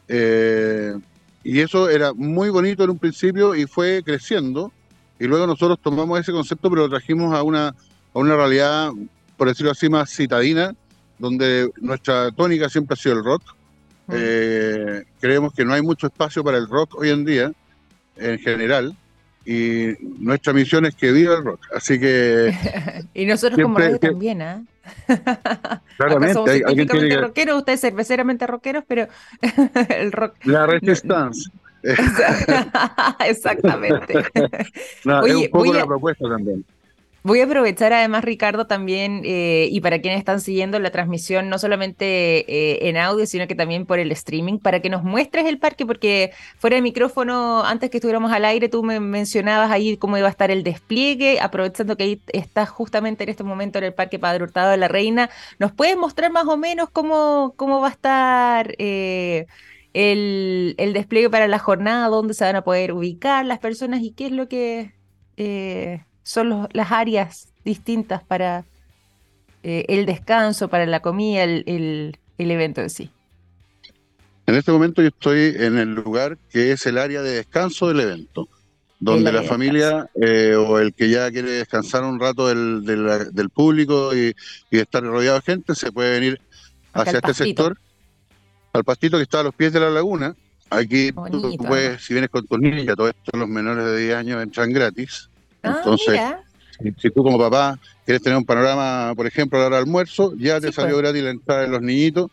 [0.07, 0.95] eh,
[1.43, 4.71] y eso era muy bonito en un principio y fue creciendo.
[5.19, 8.91] Y luego nosotros tomamos ese concepto, pero lo trajimos a una, a una realidad,
[9.37, 10.75] por decirlo así, más citadina,
[11.19, 13.43] donde nuestra tónica siempre ha sido el rock.
[14.07, 14.13] Mm.
[14.15, 17.51] Eh, creemos que no hay mucho espacio para el rock hoy en día,
[18.17, 18.95] en general,
[19.45, 21.59] y nuestra misión es que viva el rock.
[21.75, 22.53] Así que.
[23.13, 24.63] y nosotros como radio también, ¿ah?
[25.97, 26.61] Claramente, somos hay,
[27.15, 29.07] rockeros, ustedes cerveceramente rockeros, pero
[29.89, 30.35] el rock.
[30.45, 31.49] La resistance.
[33.25, 34.13] Exactamente.
[35.03, 36.65] no, es un poco la propuesta también.
[37.25, 41.57] Voy a aprovechar además, Ricardo, también, eh, y para quienes están siguiendo la transmisión, no
[41.57, 42.05] solamente
[42.47, 45.87] eh, en audio, sino que también por el streaming, para que nos muestres el parque,
[45.87, 50.27] porque fuera de micrófono, antes que estuviéramos al aire, tú me mencionabas ahí cómo iba
[50.27, 54.19] a estar el despliegue, aprovechando que ahí estás justamente en este momento en el Parque
[54.19, 55.31] Padre Hurtado de la Reina.
[55.57, 59.47] ¿Nos puedes mostrar más o menos cómo, cómo va a estar eh,
[59.93, 64.11] el, el, despliegue para la jornada, dónde se van a poder ubicar las personas y
[64.11, 64.93] qué es lo que
[66.25, 68.65] son las áreas distintas para
[69.63, 73.11] eh, el descanso, para la comida, el, evento en sí.
[74.47, 77.99] En este momento yo estoy en el lugar que es el área de descanso del
[77.99, 78.49] evento,
[78.99, 84.15] donde la familia eh, o el que ya quiere descansar un rato del, del, público
[84.15, 84.35] y,
[84.71, 86.41] estar rodeado de gente se puede venir
[86.91, 87.77] hacia este sector,
[88.73, 90.35] al pastito que está a los pies de la laguna.
[90.71, 94.43] Aquí tú puedes, si vienes con tus niños, todos estos los menores de 10 años
[94.43, 95.29] entran gratis.
[95.65, 96.19] Ah, Entonces,
[96.97, 100.33] si, tú como papá quieres tener un panorama, por ejemplo, a la hora del almuerzo,
[100.37, 101.03] ya te salió pues.
[101.03, 102.31] gratis la entrada de los niñitos.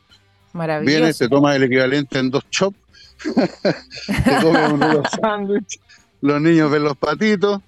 [0.53, 0.97] Maravilloso.
[0.97, 2.77] Vienes, te tomas el equivalente en dos chops,
[3.25, 5.81] te comes unos sándwiches,
[6.21, 7.61] los niños ven los patitos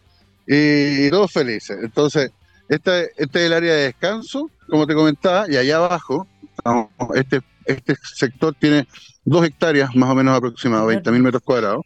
[0.46, 1.78] y, todos felices.
[1.82, 2.30] Entonces,
[2.68, 6.26] este, este es el área de descanso, como te comentaba, y allá abajo,
[7.14, 8.86] este, este sector tiene
[9.24, 11.84] dos hectáreas más o menos aproximadas, 20 mil metros cuadrados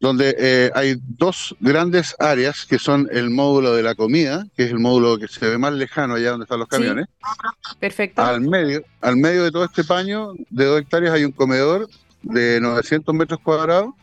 [0.00, 4.70] donde eh, hay dos grandes áreas que son el módulo de la comida, que es
[4.70, 7.06] el módulo que se ve más lejano allá donde están los camiones.
[7.80, 8.22] perfecto.
[8.22, 11.88] Al medio, al medio de todo este paño de dos hectáreas hay un comedor
[12.22, 13.94] de 900 metros cuadrados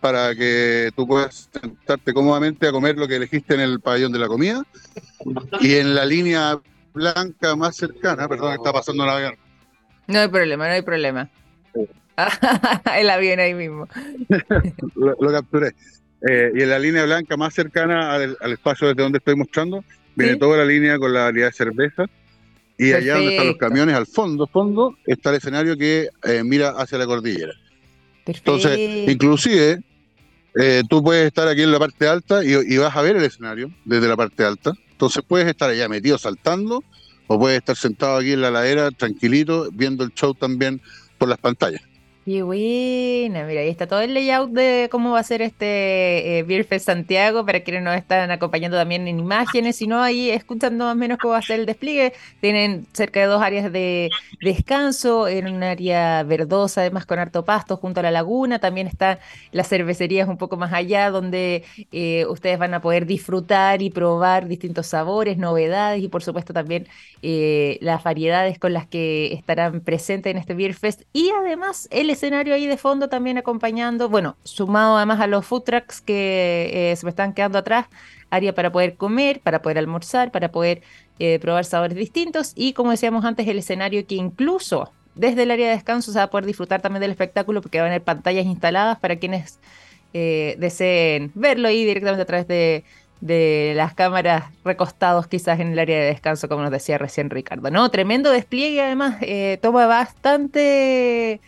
[0.00, 4.18] para que tú puedas sentarte cómodamente a comer lo que elegiste en el pabellón de
[4.18, 4.62] la comida.
[5.60, 6.58] Y en la línea
[6.92, 9.36] blanca más cercana, perdón, está pasando la avión.
[10.06, 11.30] No hay problema, no hay problema.
[12.98, 13.88] el avión ahí mismo.
[14.94, 15.74] lo, capturé.
[16.28, 20.36] Eh, y en la línea blanca más cercana al, espacio desde donde estoy mostrando, viene
[20.36, 22.04] toda la línea con la variedad de cerveza.
[22.78, 26.70] Y allá donde están los camiones, al fondo, fondo, está el escenario que eh, mira
[26.70, 27.52] hacia la cordillera.
[28.24, 29.82] Entonces, inclusive,
[30.58, 33.24] eh, tú puedes estar aquí en la parte alta y, y, vas a ver el
[33.24, 34.72] escenario desde la parte alta.
[34.92, 36.82] Entonces puedes estar allá metido saltando
[37.26, 40.80] o puedes estar sentado aquí en la ladera tranquilito viendo el show también
[41.18, 41.82] por las pantallas.
[42.30, 46.42] Qué buena, mira, ahí está todo el layout de cómo va a ser este eh,
[46.44, 50.92] Beer Fest Santiago para quienes nos están acompañando también en imágenes, sino ahí escuchando más
[50.92, 52.12] o menos cómo va a ser el despliegue.
[52.40, 57.76] Tienen cerca de dos áreas de descanso, en un área verdosa, además con harto pasto
[57.76, 58.60] junto a la laguna.
[58.60, 59.18] También están
[59.50, 64.46] las cervecerías un poco más allá, donde eh, ustedes van a poder disfrutar y probar
[64.46, 66.86] distintos sabores, novedades y por supuesto también
[67.22, 71.02] eh, las variedades con las que estarán presentes en este Beer Fest.
[71.12, 75.62] Y además el escenario ahí de fondo también acompañando, bueno, sumado además a los food
[75.62, 77.86] trucks que eh, se me están quedando atrás,
[78.28, 80.82] área para poder comer, para poder almorzar, para poder
[81.18, 85.68] eh, probar sabores distintos y como decíamos antes, el escenario que incluso desde el área
[85.68, 88.44] de descanso se va a poder disfrutar también del espectáculo porque van a haber pantallas
[88.44, 89.58] instaladas para quienes
[90.12, 92.84] eh, deseen verlo ahí directamente a través de,
[93.22, 97.70] de las cámaras recostados quizás en el área de descanso, como nos decía recién Ricardo.
[97.70, 99.16] No, tremendo despliegue, además,
[99.62, 101.40] toma bastante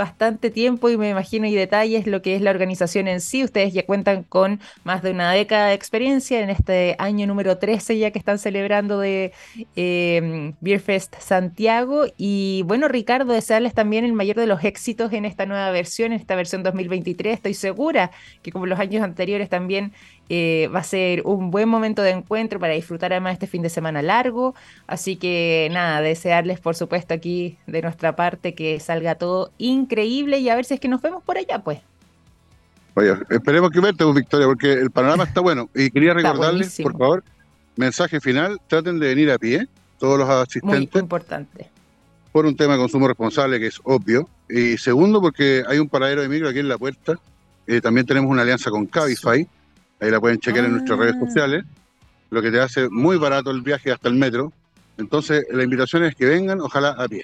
[0.00, 3.44] bastante tiempo y me imagino y detalles lo que es la organización en sí.
[3.44, 7.98] Ustedes ya cuentan con más de una década de experiencia en este año número 13
[7.98, 9.32] ya que están celebrando de
[9.76, 12.06] eh, Beer Fest Santiago.
[12.16, 16.20] Y bueno, Ricardo, desearles también el mayor de los éxitos en esta nueva versión, en
[16.20, 17.34] esta versión 2023.
[17.34, 18.10] Estoy segura
[18.40, 19.92] que como los años anteriores también
[20.32, 23.68] eh, va a ser un buen momento de encuentro para disfrutar además este fin de
[23.68, 24.54] semana largo.
[24.86, 30.48] Así que nada, desearles por supuesto aquí de nuestra parte que salga todo increíble y
[30.48, 31.80] a ver si es que nos vemos por allá, pues.
[32.94, 35.68] Oye, esperemos que verte, Victoria, porque el panorama está bueno.
[35.74, 37.24] Y quería recordarles, por favor,
[37.74, 39.66] mensaje final, traten de venir a pie,
[39.98, 40.92] todos los asistentes.
[40.92, 41.68] Muy importante.
[42.30, 44.28] Por un tema de consumo responsable que es obvio.
[44.48, 47.18] Y segundo, porque hay un paradero de micro aquí en la puerta.
[47.66, 49.48] Eh, también tenemos una alianza con Cabify
[50.00, 51.24] Ahí la pueden chequear en nuestras redes ah.
[51.26, 51.64] sociales,
[52.30, 54.52] lo que te hace muy barato el viaje hasta el metro.
[54.98, 57.22] Entonces, la invitación es que vengan, ojalá a pie.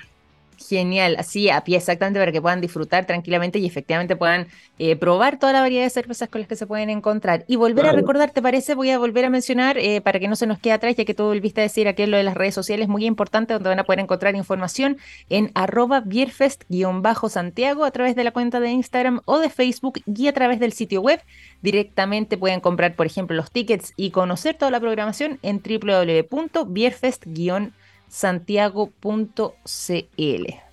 [0.58, 4.46] Genial, así a pie exactamente para que puedan disfrutar tranquilamente y efectivamente puedan
[4.78, 7.44] eh, probar toda la variedad de cervezas con las que se pueden encontrar.
[7.46, 8.74] Y volver a recordar, ¿te parece?
[8.74, 11.12] Voy a volver a mencionar eh, para que no se nos quede atrás, ya que
[11.12, 13.84] tú volviste a decir aquí lo de las redes sociales, muy importante, donde van a
[13.84, 14.96] poder encontrar información
[15.28, 20.32] en arroba bierfest-santiago a través de la cuenta de Instagram o de Facebook y a
[20.32, 21.20] través del sitio web.
[21.60, 28.94] Directamente pueden comprar, por ejemplo, los tickets y conocer toda la programación en www.bierfest-santiago.cl santiago.cl.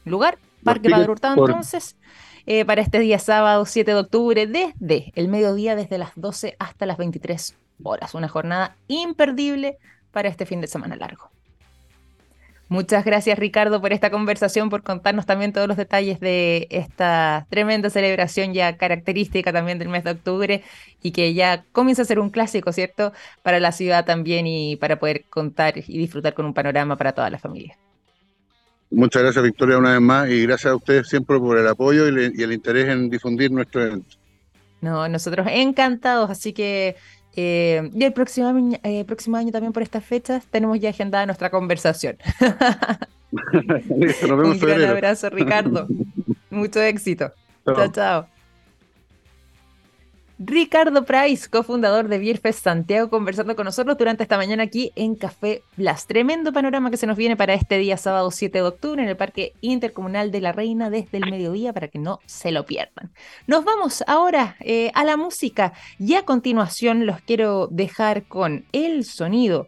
[0.05, 1.97] Lugar Parque Padre Hurtado, entonces,
[2.45, 6.85] eh, para este día sábado 7 de octubre, desde el mediodía, desde las 12 hasta
[6.85, 8.13] las 23 horas.
[8.13, 9.77] Una jornada imperdible
[10.11, 11.32] para este fin de semana largo.
[12.69, 17.89] Muchas gracias Ricardo por esta conversación, por contarnos también todos los detalles de esta tremenda
[17.89, 20.63] celebración ya característica también del mes de octubre
[21.01, 23.11] y que ya comienza a ser un clásico, ¿cierto?
[23.43, 27.29] Para la ciudad también y para poder contar y disfrutar con un panorama para toda
[27.29, 27.77] la familia.
[28.89, 32.41] Muchas gracias Victoria una vez más y gracias a ustedes siempre por el apoyo y,
[32.41, 34.17] el interés en difundir nuestro evento.
[34.81, 36.95] No, nosotros encantados, así que
[37.35, 41.49] eh, y el próximo, eh, próximo año también por estas fechas tenemos ya agendada nuestra
[41.49, 42.17] conversación.
[43.31, 45.87] Un gran abrazo, Ricardo.
[46.49, 47.31] Mucho éxito.
[47.65, 47.91] chao.
[47.91, 48.27] chao.
[50.39, 55.61] Ricardo Price, cofundador de Bierfest Santiago, conversando con nosotros durante esta mañana aquí en Café
[55.77, 56.07] Blas.
[56.07, 59.15] Tremendo panorama que se nos viene para este día sábado 7 de octubre en el
[59.15, 63.11] Parque Intercomunal de la Reina desde el mediodía para que no se lo pierdan.
[63.45, 69.05] Nos vamos ahora eh, a la música y a continuación los quiero dejar con el
[69.05, 69.67] sonido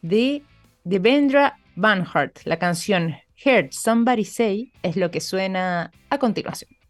[0.00, 0.42] de
[0.84, 2.38] Devendra Banhart.
[2.44, 6.81] La canción Heard Somebody Say es lo que suena a continuación.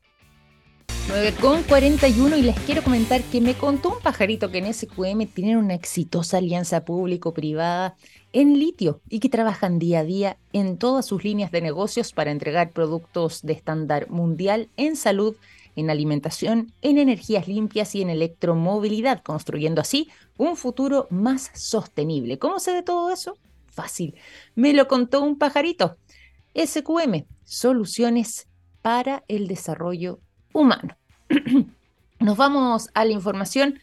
[1.09, 5.27] 9 con 41 y les quiero comentar que me contó un pajarito que en SQM
[5.27, 7.97] tienen una exitosa alianza público-privada
[8.33, 12.31] en litio y que trabajan día a día en todas sus líneas de negocios para
[12.31, 15.37] entregar productos de estándar mundial en salud,
[15.77, 22.38] en alimentación, en energías limpias y en electromovilidad, construyendo así un futuro más sostenible.
[22.38, 23.37] ¿Cómo se ve todo eso?
[23.67, 24.15] Fácil.
[24.55, 25.97] Me lo contó un pajarito.
[26.55, 28.47] SQM, soluciones
[28.83, 30.21] para el desarrollo
[30.53, 30.97] humano.
[32.21, 33.81] Nos vamos a la información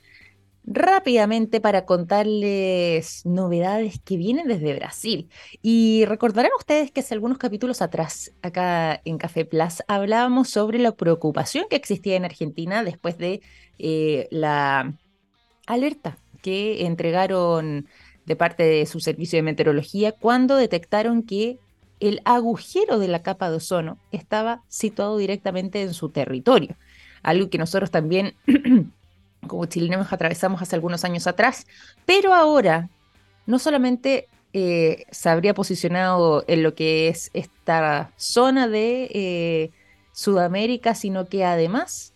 [0.64, 5.30] rápidamente para contarles novedades que vienen desde Brasil.
[5.62, 10.92] Y recordarán ustedes que hace algunos capítulos atrás, acá en Café Plus, hablábamos sobre la
[10.92, 13.42] preocupación que existía en Argentina después de
[13.80, 14.94] eh, la
[15.66, 17.88] alerta que entregaron
[18.26, 21.58] de parte de su servicio de meteorología cuando detectaron que
[22.00, 26.76] el agujero de la capa de ozono estaba situado directamente en su territorio,
[27.24, 28.36] algo que nosotros también
[29.48, 31.68] como chilenos atravesamos hace algunos años atrás,
[32.06, 32.90] pero ahora
[33.46, 39.72] no solamente eh, se habría posicionado en lo que es esta zona de eh,
[40.12, 42.14] Sudamérica, sino que además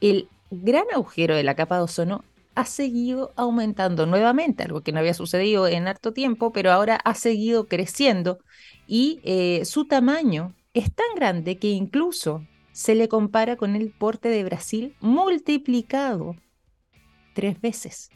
[0.00, 2.24] el gran agujero de la capa de ozono
[2.60, 7.14] ha seguido aumentando nuevamente, algo que no había sucedido en harto tiempo, pero ahora ha
[7.14, 8.38] seguido creciendo
[8.86, 14.28] y eh, su tamaño es tan grande que incluso se le compara con el porte
[14.28, 16.36] de Brasil multiplicado
[17.34, 18.10] tres veces.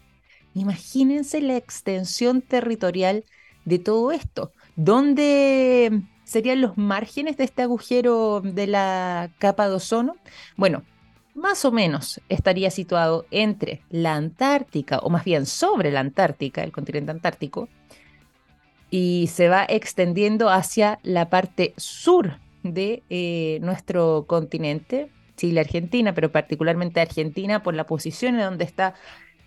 [0.52, 3.24] Imagínense la extensión territorial
[3.64, 4.52] de todo esto.
[4.76, 10.16] ¿Dónde serían los márgenes de este agujero de la capa de ozono?
[10.56, 10.84] Bueno,
[11.34, 16.72] más o menos estaría situado entre la Antártica, o más bien sobre la Antártica, el
[16.72, 17.68] continente antártico,
[18.90, 26.30] y se va extendiendo hacia la parte sur de eh, nuestro continente, Chile, Argentina, pero
[26.30, 28.94] particularmente Argentina por la posición en donde está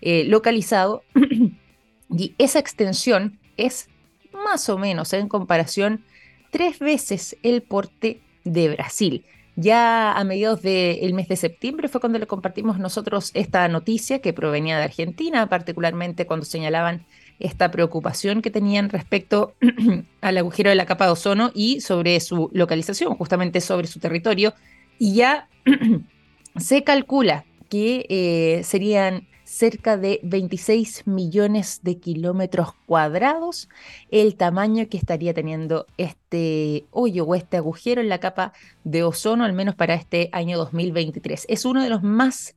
[0.02, 1.02] eh, localizado.
[2.10, 3.88] y esa extensión es
[4.32, 6.04] más o menos en comparación
[6.50, 9.24] tres veces el porte de Brasil.
[9.60, 14.32] Ya a mediados del mes de septiembre fue cuando le compartimos nosotros esta noticia que
[14.32, 17.04] provenía de Argentina, particularmente cuando señalaban
[17.40, 19.54] esta preocupación que tenían respecto
[20.20, 24.54] al agujero de la capa de ozono y sobre su localización, justamente sobre su territorio.
[24.96, 25.48] Y ya
[26.56, 33.70] se calcula que eh, serían cerca de 26 millones de kilómetros cuadrados
[34.10, 38.52] el tamaño que estaría teniendo este hoyo o este agujero en la capa
[38.84, 41.46] de ozono, al menos para este año 2023.
[41.48, 42.56] Es uno de los más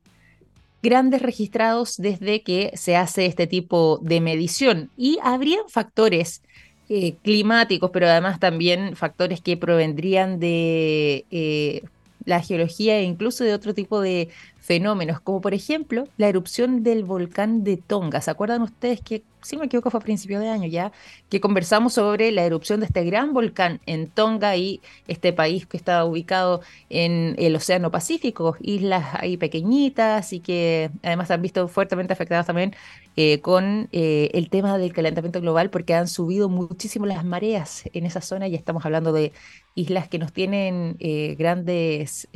[0.83, 4.89] grandes registrados desde que se hace este tipo de medición.
[4.97, 6.41] Y habrían factores
[6.89, 11.83] eh, climáticos, pero además también factores que provendrían de eh,
[12.25, 14.29] la geología e incluso de otro tipo de
[14.61, 18.21] fenómenos, como por ejemplo la erupción del volcán de Tonga.
[18.21, 20.91] ¿Se acuerdan ustedes que, si me equivoco, fue a principio de año ya,
[21.29, 25.77] que conversamos sobre la erupción de este gran volcán en Tonga y este país que
[25.77, 32.13] está ubicado en el Océano Pacífico, islas ahí pequeñitas y que además han visto fuertemente
[32.13, 32.75] afectadas también
[33.15, 38.05] eh, con eh, el tema del calentamiento global porque han subido muchísimo las mareas en
[38.05, 39.33] esa zona y estamos hablando de
[39.73, 42.27] islas que nos tienen eh, grandes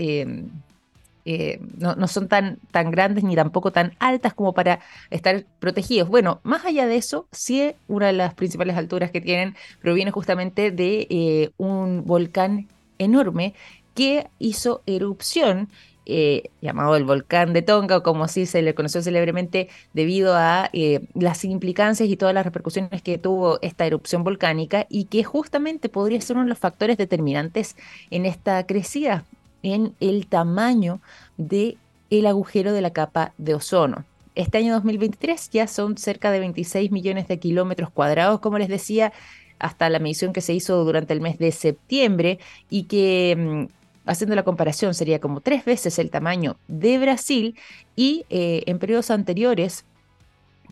[1.26, 6.08] eh, no, son tan, tan grandes ni tampoco tan altas como para estar protegidos.
[6.08, 10.70] Bueno, más allá de eso, sí una de las principales alturas que tienen proviene justamente
[10.70, 12.68] de eh, un volcán
[13.00, 13.56] enorme
[13.96, 15.70] que hizo erupción
[16.08, 20.70] eh, llamado el volcán de Tonga, o como así se le conoció célebremente, debido a
[21.16, 26.22] las implicancias y todas las repercusiones que tuvo esta erupción volcánica y que justamente podría
[26.22, 27.76] ser uno de los factores determinantes
[28.12, 29.26] en esta crecida,
[29.66, 31.02] en el tamaño
[31.38, 31.78] del
[32.12, 34.06] el agujero de la capa de ozono.
[34.36, 39.12] Este año 2023 ya son cerca de 26 millones de kilómetros cuadrados, como les decía,
[39.58, 42.38] hasta la medición que se hizo durante el mes de septiembre
[42.70, 47.56] y que mm, haciendo la comparación, sería como tres veces el tamaño de Brasil
[47.96, 49.84] y eh, en periodos anteriores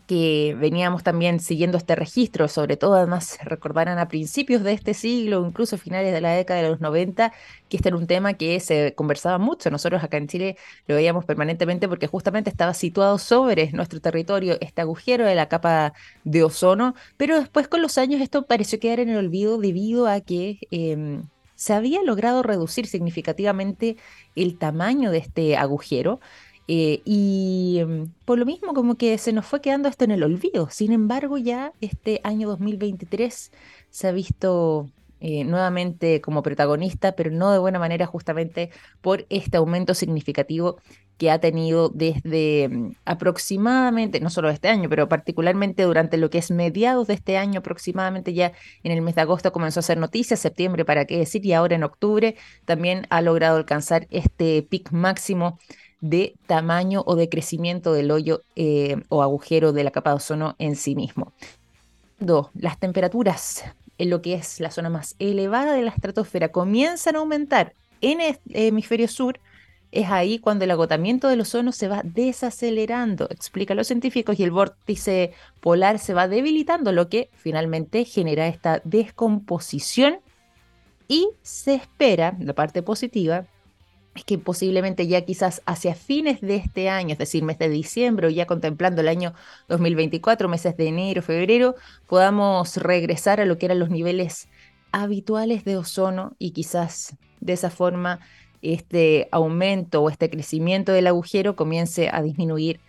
[0.06, 5.46] que veníamos también siguiendo este registro, sobre todo además recordarán a principios de este siglo,
[5.46, 7.32] incluso finales de la década de los 90,
[7.68, 9.70] que este era un tema que se conversaba mucho.
[9.70, 14.82] Nosotros acá en Chile lo veíamos permanentemente porque justamente estaba situado sobre nuestro territorio este
[14.82, 15.94] agujero de la capa
[16.24, 20.20] de ozono, pero después con los años esto pareció quedar en el olvido debido a
[20.20, 20.58] que...
[20.70, 21.22] Em,
[21.56, 23.96] se había logrado reducir significativamente
[24.34, 26.20] el tamaño de este agujero
[26.68, 30.22] eh, y mm, por lo mismo como que se nos fue quedando esto en el
[30.22, 30.68] olvido.
[30.70, 33.52] Sin embargo, ya este año 2023
[33.90, 34.88] se ha visto
[35.20, 40.78] eh, nuevamente como protagonista, pero no de buena manera justamente por este aumento significativo
[41.16, 46.38] que ha tenido desde mm, aproximadamente, no solo este año, pero particularmente durante lo que
[46.38, 48.52] es mediados de este año, aproximadamente ya
[48.82, 51.76] en el mes de agosto comenzó a hacer noticias, septiembre para qué decir, y ahora
[51.76, 55.58] en octubre también ha logrado alcanzar este pic máximo
[56.04, 60.54] de tamaño o de crecimiento del hoyo eh, o agujero de la capa de ozono
[60.58, 61.32] en sí mismo.
[62.20, 63.64] Dos, las temperaturas
[63.96, 68.20] en lo que es la zona más elevada de la estratosfera comienzan a aumentar en
[68.20, 69.40] el hemisferio sur,
[69.92, 74.50] es ahí cuando el agotamiento del ozono se va desacelerando, explican los científicos, y el
[74.50, 80.18] vórtice polar se va debilitando, lo que finalmente genera esta descomposición
[81.08, 83.46] y se espera, la parte positiva,
[84.14, 88.32] es que posiblemente ya quizás hacia fines de este año, es decir, mes de diciembre
[88.32, 89.34] ya contemplando el año
[89.68, 91.74] 2024, meses de enero, febrero,
[92.06, 94.48] podamos regresar a lo que eran los niveles
[94.92, 98.20] habituales de ozono y quizás de esa forma
[98.62, 102.80] este aumento o este crecimiento del agujero comience a disminuir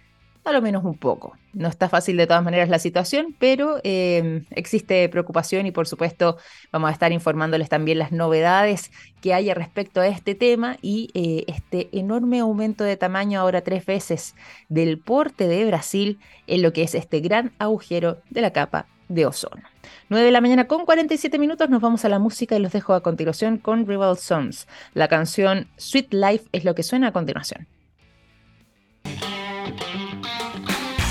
[0.46, 1.36] a lo menos un poco.
[1.54, 6.38] No está fácil de todas maneras la situación, pero em, existe preocupación y por supuesto
[6.72, 8.92] vamos a estar informándoles también las novedades
[9.22, 13.86] que haya respecto a este tema y eh, este enorme aumento de tamaño ahora tres
[13.86, 14.36] veces
[14.70, 19.26] del porte de Brasil en lo que es este gran agujero de la capa de
[19.26, 19.64] ozono.
[20.10, 22.94] 9 de la mañana con 47 minutos nos vamos a la música y los dejo
[22.94, 24.68] a continuación con Rival Sons.
[24.94, 27.68] La canción Sweet Life es lo que suena a continuación.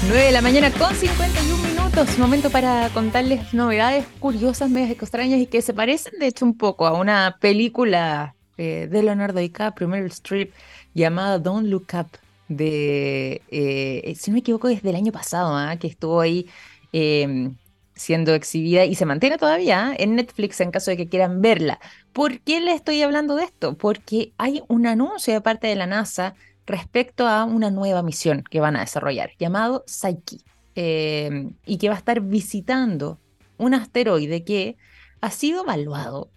[0.06, 5.46] 9 de la mañana con 51 minutos, momento para contarles novedades curiosas, medias extrañas y
[5.46, 10.10] que se parecen de hecho un poco a una película eh, de Leonardo DiCaprio, Meryl
[10.10, 10.52] Streep,
[10.92, 15.76] llamada Don't Look Up, de, eh, si no me equivoco, desde el año pasado, ¿ah?
[15.76, 16.46] que estuvo ahí
[16.92, 17.56] em,
[17.94, 21.80] siendo exhibida y se mantiene todavía en Netflix en caso de que quieran verla.
[22.12, 23.78] ¿Por qué le estoy hablando de esto?
[23.78, 26.34] Porque hay un anuncio de parte de la NASA
[26.66, 30.38] respecto a una nueva misión que van a desarrollar llamado Psyche
[30.74, 33.20] em, y que va a estar visitando
[33.58, 34.76] un asteroide que
[35.20, 36.30] ha sido evaluado.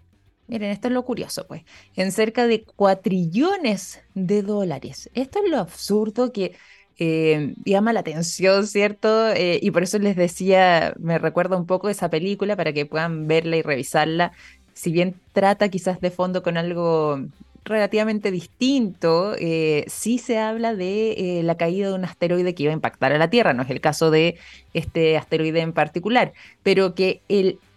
[0.47, 1.63] Miren, esto es lo curioso, pues,
[1.95, 5.09] en cerca de cuatrillones de dólares.
[5.13, 6.55] Esto es lo absurdo que
[6.99, 9.29] eh, llama la atención, ¿cierto?
[9.33, 13.27] Eh, y por eso les decía, me recuerda un poco esa película para que puedan
[13.27, 14.31] verla y revisarla.
[14.73, 17.19] Si bien trata quizás de fondo con algo
[17.67, 22.75] relativamente distinto, eh, sí se habla de la caída de un asteroide que iba a
[22.75, 24.37] impactar a la Tierra, no es el caso de
[24.73, 27.21] este asteroide en particular, pero que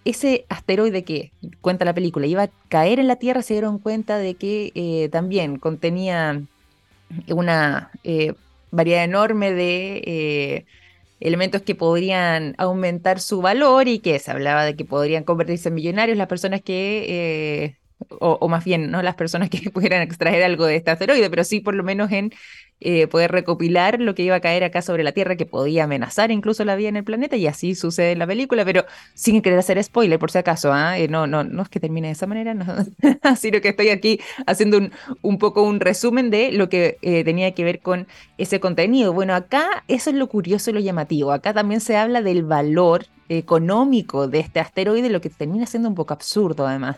[0.04, 4.18] ese asteroide que cuenta la película iba a caer en la Tierra, se dieron cuenta
[4.18, 6.40] de que también contenía
[7.28, 7.90] una
[8.70, 10.66] variedad enorme de eh,
[11.20, 15.74] elementos que podrían aumentar su valor y que se hablaba de que podrían convertirse en
[15.74, 17.76] millonarios las personas que, eh,
[18.08, 21.60] o, más bien, no las personas que pudieran extraer algo de este asteroide, pero sí
[21.60, 22.32] por lo menos en
[22.82, 26.30] eh, poder recopilar lo que iba a caer acá sobre la Tierra, que podía amenazar
[26.30, 29.58] incluso la vida en el planeta, y así sucede en la película, pero sin querer
[29.58, 30.98] hacer spoiler, por si acaso, ¿ah?
[30.98, 32.64] eh, no, no, no es que termine de esa manera, no,
[33.36, 37.52] sino que estoy aquí haciendo un, un poco un resumen de lo que eh, tenía
[37.52, 38.06] que ver con
[38.38, 39.12] ese contenido.
[39.12, 43.04] Bueno, acá eso es lo curioso y lo llamativo, acá también se habla del valor
[43.28, 46.96] económico de este asteroide, lo que termina siendo un poco absurdo además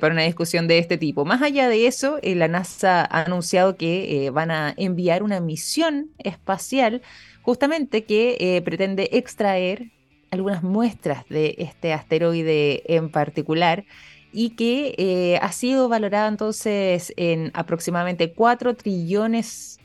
[0.00, 1.24] para una discusión de este tipo.
[1.24, 7.02] Más allá de eso, la NASA ha anunciado que van a enviar una misión espacial
[7.42, 9.90] justamente que pretende extraer
[10.30, 13.84] algunas muestras de este asteroide en particular
[14.32, 19.80] y que eh, ha sido valorada entonces en aproximadamente 4 trillones,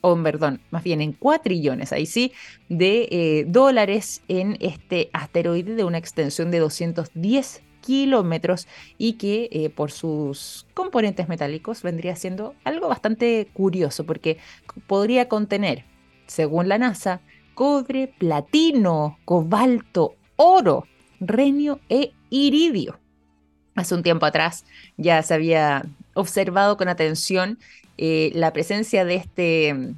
[0.00, 2.32] o perdón, más bien en 4 trillones, ahí sí,
[2.68, 8.66] de eh, dólares en este asteroide de una extensión de 210 kilómetros
[8.96, 14.38] y que eh, por sus componentes metálicos vendría siendo algo bastante curioso porque
[14.86, 15.84] podría contener,
[16.26, 17.20] según la NASA,
[17.54, 20.86] cobre, platino, cobalto, oro,
[21.20, 22.98] renio e iridio.
[23.74, 24.64] Hace un tiempo atrás
[24.96, 27.58] ya se había observado con atención
[27.98, 29.94] eh, la presencia de este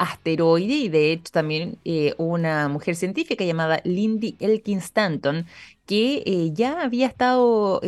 [0.00, 5.46] asteroide y de hecho también eh, una mujer científica llamada Lindy Elkins Stanton
[5.86, 7.80] que eh, ya había estado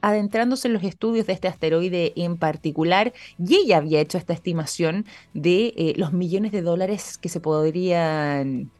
[0.00, 5.06] adentrándose en los estudios de este asteroide en particular y ella había hecho esta estimación
[5.34, 8.70] de los millones de dólares que se podrían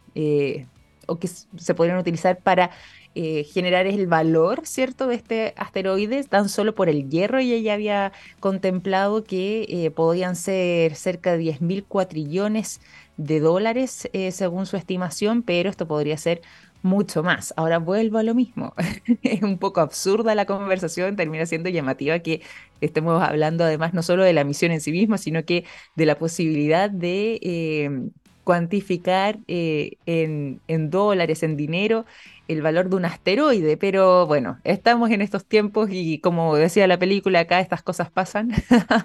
[1.07, 2.71] o que se podrían utilizar para
[3.19, 7.73] eh, generar el valor, ¿cierto?, de este asteroide, tan solo por el hierro, y ella
[7.73, 12.79] había contemplado que eh, podían ser cerca de 10.000 cuatrillones
[13.17, 16.43] de dólares, eh, según su estimación, pero esto podría ser
[16.83, 17.55] mucho más.
[17.57, 18.75] Ahora vuelvo a lo mismo.
[19.23, 22.43] es un poco absurda la conversación, termina siendo llamativa que
[22.83, 26.19] estemos hablando además no solo de la misión en sí misma, sino que de la
[26.19, 28.11] posibilidad de
[28.47, 32.07] cuantificar en, en dólares, en dinero,
[32.47, 36.97] el valor de un asteroide, pero bueno, estamos en estos tiempos y como decía la
[36.97, 38.53] película, acá estas cosas pasan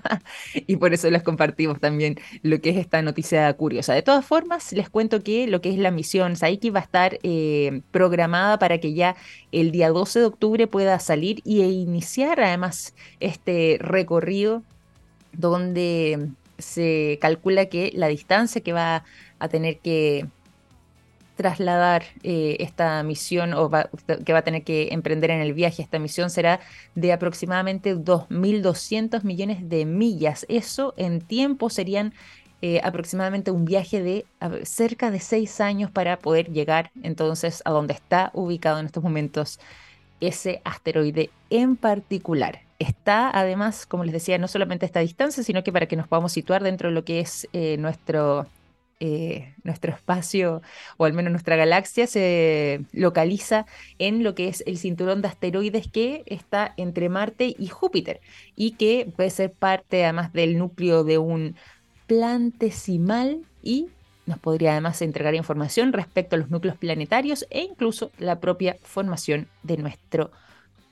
[0.53, 3.95] y por eso les compartimos también lo que es esta noticia curiosa.
[3.95, 7.17] De todas formas, les cuento que lo que es la misión Saiki va a estar
[7.23, 9.15] eh, programada para que ya
[9.51, 14.61] el día 12 de octubre pueda salir e iniciar además este recorrido
[15.33, 16.29] donde
[16.61, 19.03] se calcula que la distancia que va
[19.39, 20.27] a tener que
[21.35, 25.97] trasladar eh, esta misión o que va a tener que emprender en el viaje esta
[25.97, 26.59] misión será
[26.93, 30.45] de aproximadamente 2.200 millones de millas.
[30.49, 32.13] Eso en tiempo serían
[32.61, 34.25] eh, aproximadamente un viaje de
[34.63, 39.59] cerca de seis años para poder llegar entonces a donde está ubicado en estos momentos
[40.19, 42.59] ese asteroide en particular.
[42.81, 46.07] Está además, como les decía, no solamente a esta distancia, sino que para que nos
[46.07, 48.47] podamos situar dentro de lo que es eh, nuestro
[48.99, 50.63] eh, nuestro espacio,
[50.97, 53.67] o al menos nuestra galaxia, se localiza
[53.99, 58.19] en lo que es el cinturón de asteroides que está entre Marte y Júpiter,
[58.55, 61.55] y que puede ser parte además del núcleo de un
[62.07, 63.89] plantesimal y
[64.25, 69.47] nos podría además entregar información respecto a los núcleos planetarios e incluso la propia formación
[69.61, 70.31] de nuestro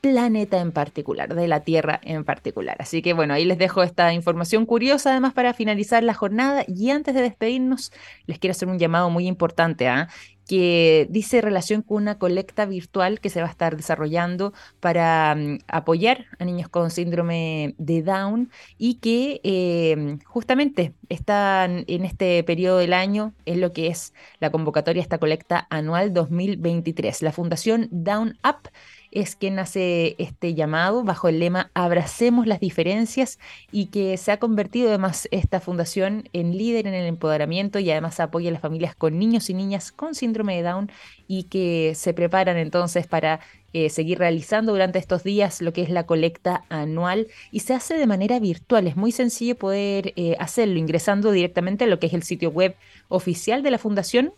[0.02, 2.78] en particular, de la Tierra en particular.
[2.80, 6.89] Así que bueno, ahí les dejo esta información curiosa además para finalizar la jornada y
[6.89, 7.91] antes de despedirnos
[8.26, 10.08] les quiero hacer un llamado muy importante ¿ah?
[10.50, 15.60] que dice relación con una colecta virtual que se va a estar desarrollando para mm,
[15.68, 22.80] apoyar a niños con síndrome de Down y que eh, justamente están en este periodo
[22.80, 27.22] del año, es lo que es la convocatoria esta colecta anual 2023.
[27.22, 28.70] La Fundación Down Up
[29.12, 33.39] es quien hace este llamado bajo el lema Abracemos las diferencias
[33.72, 38.20] y que se ha convertido además esta fundación en líder en el empoderamiento y además
[38.20, 40.91] apoya a las familias con niños y niñas con síndrome de Down
[41.28, 43.39] y que se preparan entonces para
[43.72, 47.95] eh, seguir realizando durante estos días lo que es la colecta anual y se hace
[47.95, 48.88] de manera virtual.
[48.88, 52.76] Es muy sencillo poder eh, hacerlo ingresando directamente a lo que es el sitio web
[53.10, 54.34] oficial de la fundación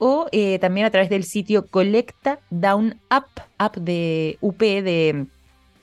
[0.00, 5.26] o eh, también a través del sitio Colecta Down Up, app de UP, de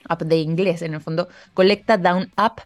[0.09, 2.63] app de inglés en el fondo, Colecta Down Up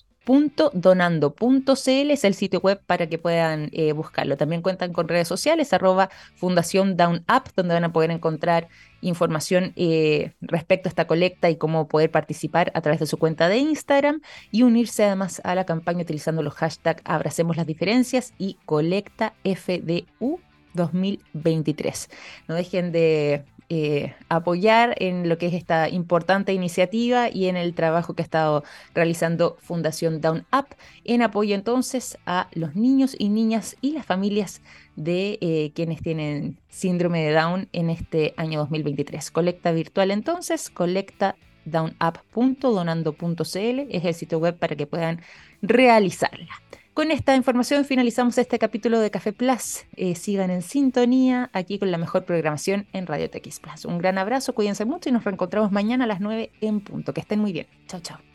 [2.11, 4.37] es el sitio web para que puedan eh, buscarlo.
[4.37, 8.67] También cuentan con redes sociales, arroba Fundación Down Up, donde van a poder encontrar
[9.01, 13.49] información eh, respecto a esta colecta y cómo poder participar a través de su cuenta
[13.49, 14.21] de Instagram
[14.51, 20.39] y unirse además a la campaña utilizando los hashtags Abracemos las Diferencias y Colecta FDU
[20.73, 22.09] 2023.
[22.47, 27.73] No dejen de eh, apoyar en lo que es esta importante iniciativa y en el
[27.73, 33.29] trabajo que ha estado realizando Fundación Down Up en apoyo entonces a los niños y
[33.29, 34.61] niñas y las familias
[34.97, 39.31] de eh, quienes tienen síndrome de Down en este año 2023.
[39.31, 45.21] Colecta virtual entonces, colecta downup.donando.cl es el sitio web para que puedan
[45.61, 46.61] realizarla.
[46.93, 49.85] Con esta información finalizamos este capítulo de Café Plus.
[49.95, 53.85] Eh, sigan en sintonía aquí con la mejor programación en Radio TX Plus.
[53.85, 57.13] Un gran abrazo, cuídense mucho y nos reencontramos mañana a las 9 en punto.
[57.13, 57.67] Que estén muy bien.
[57.87, 58.30] Chao, chao.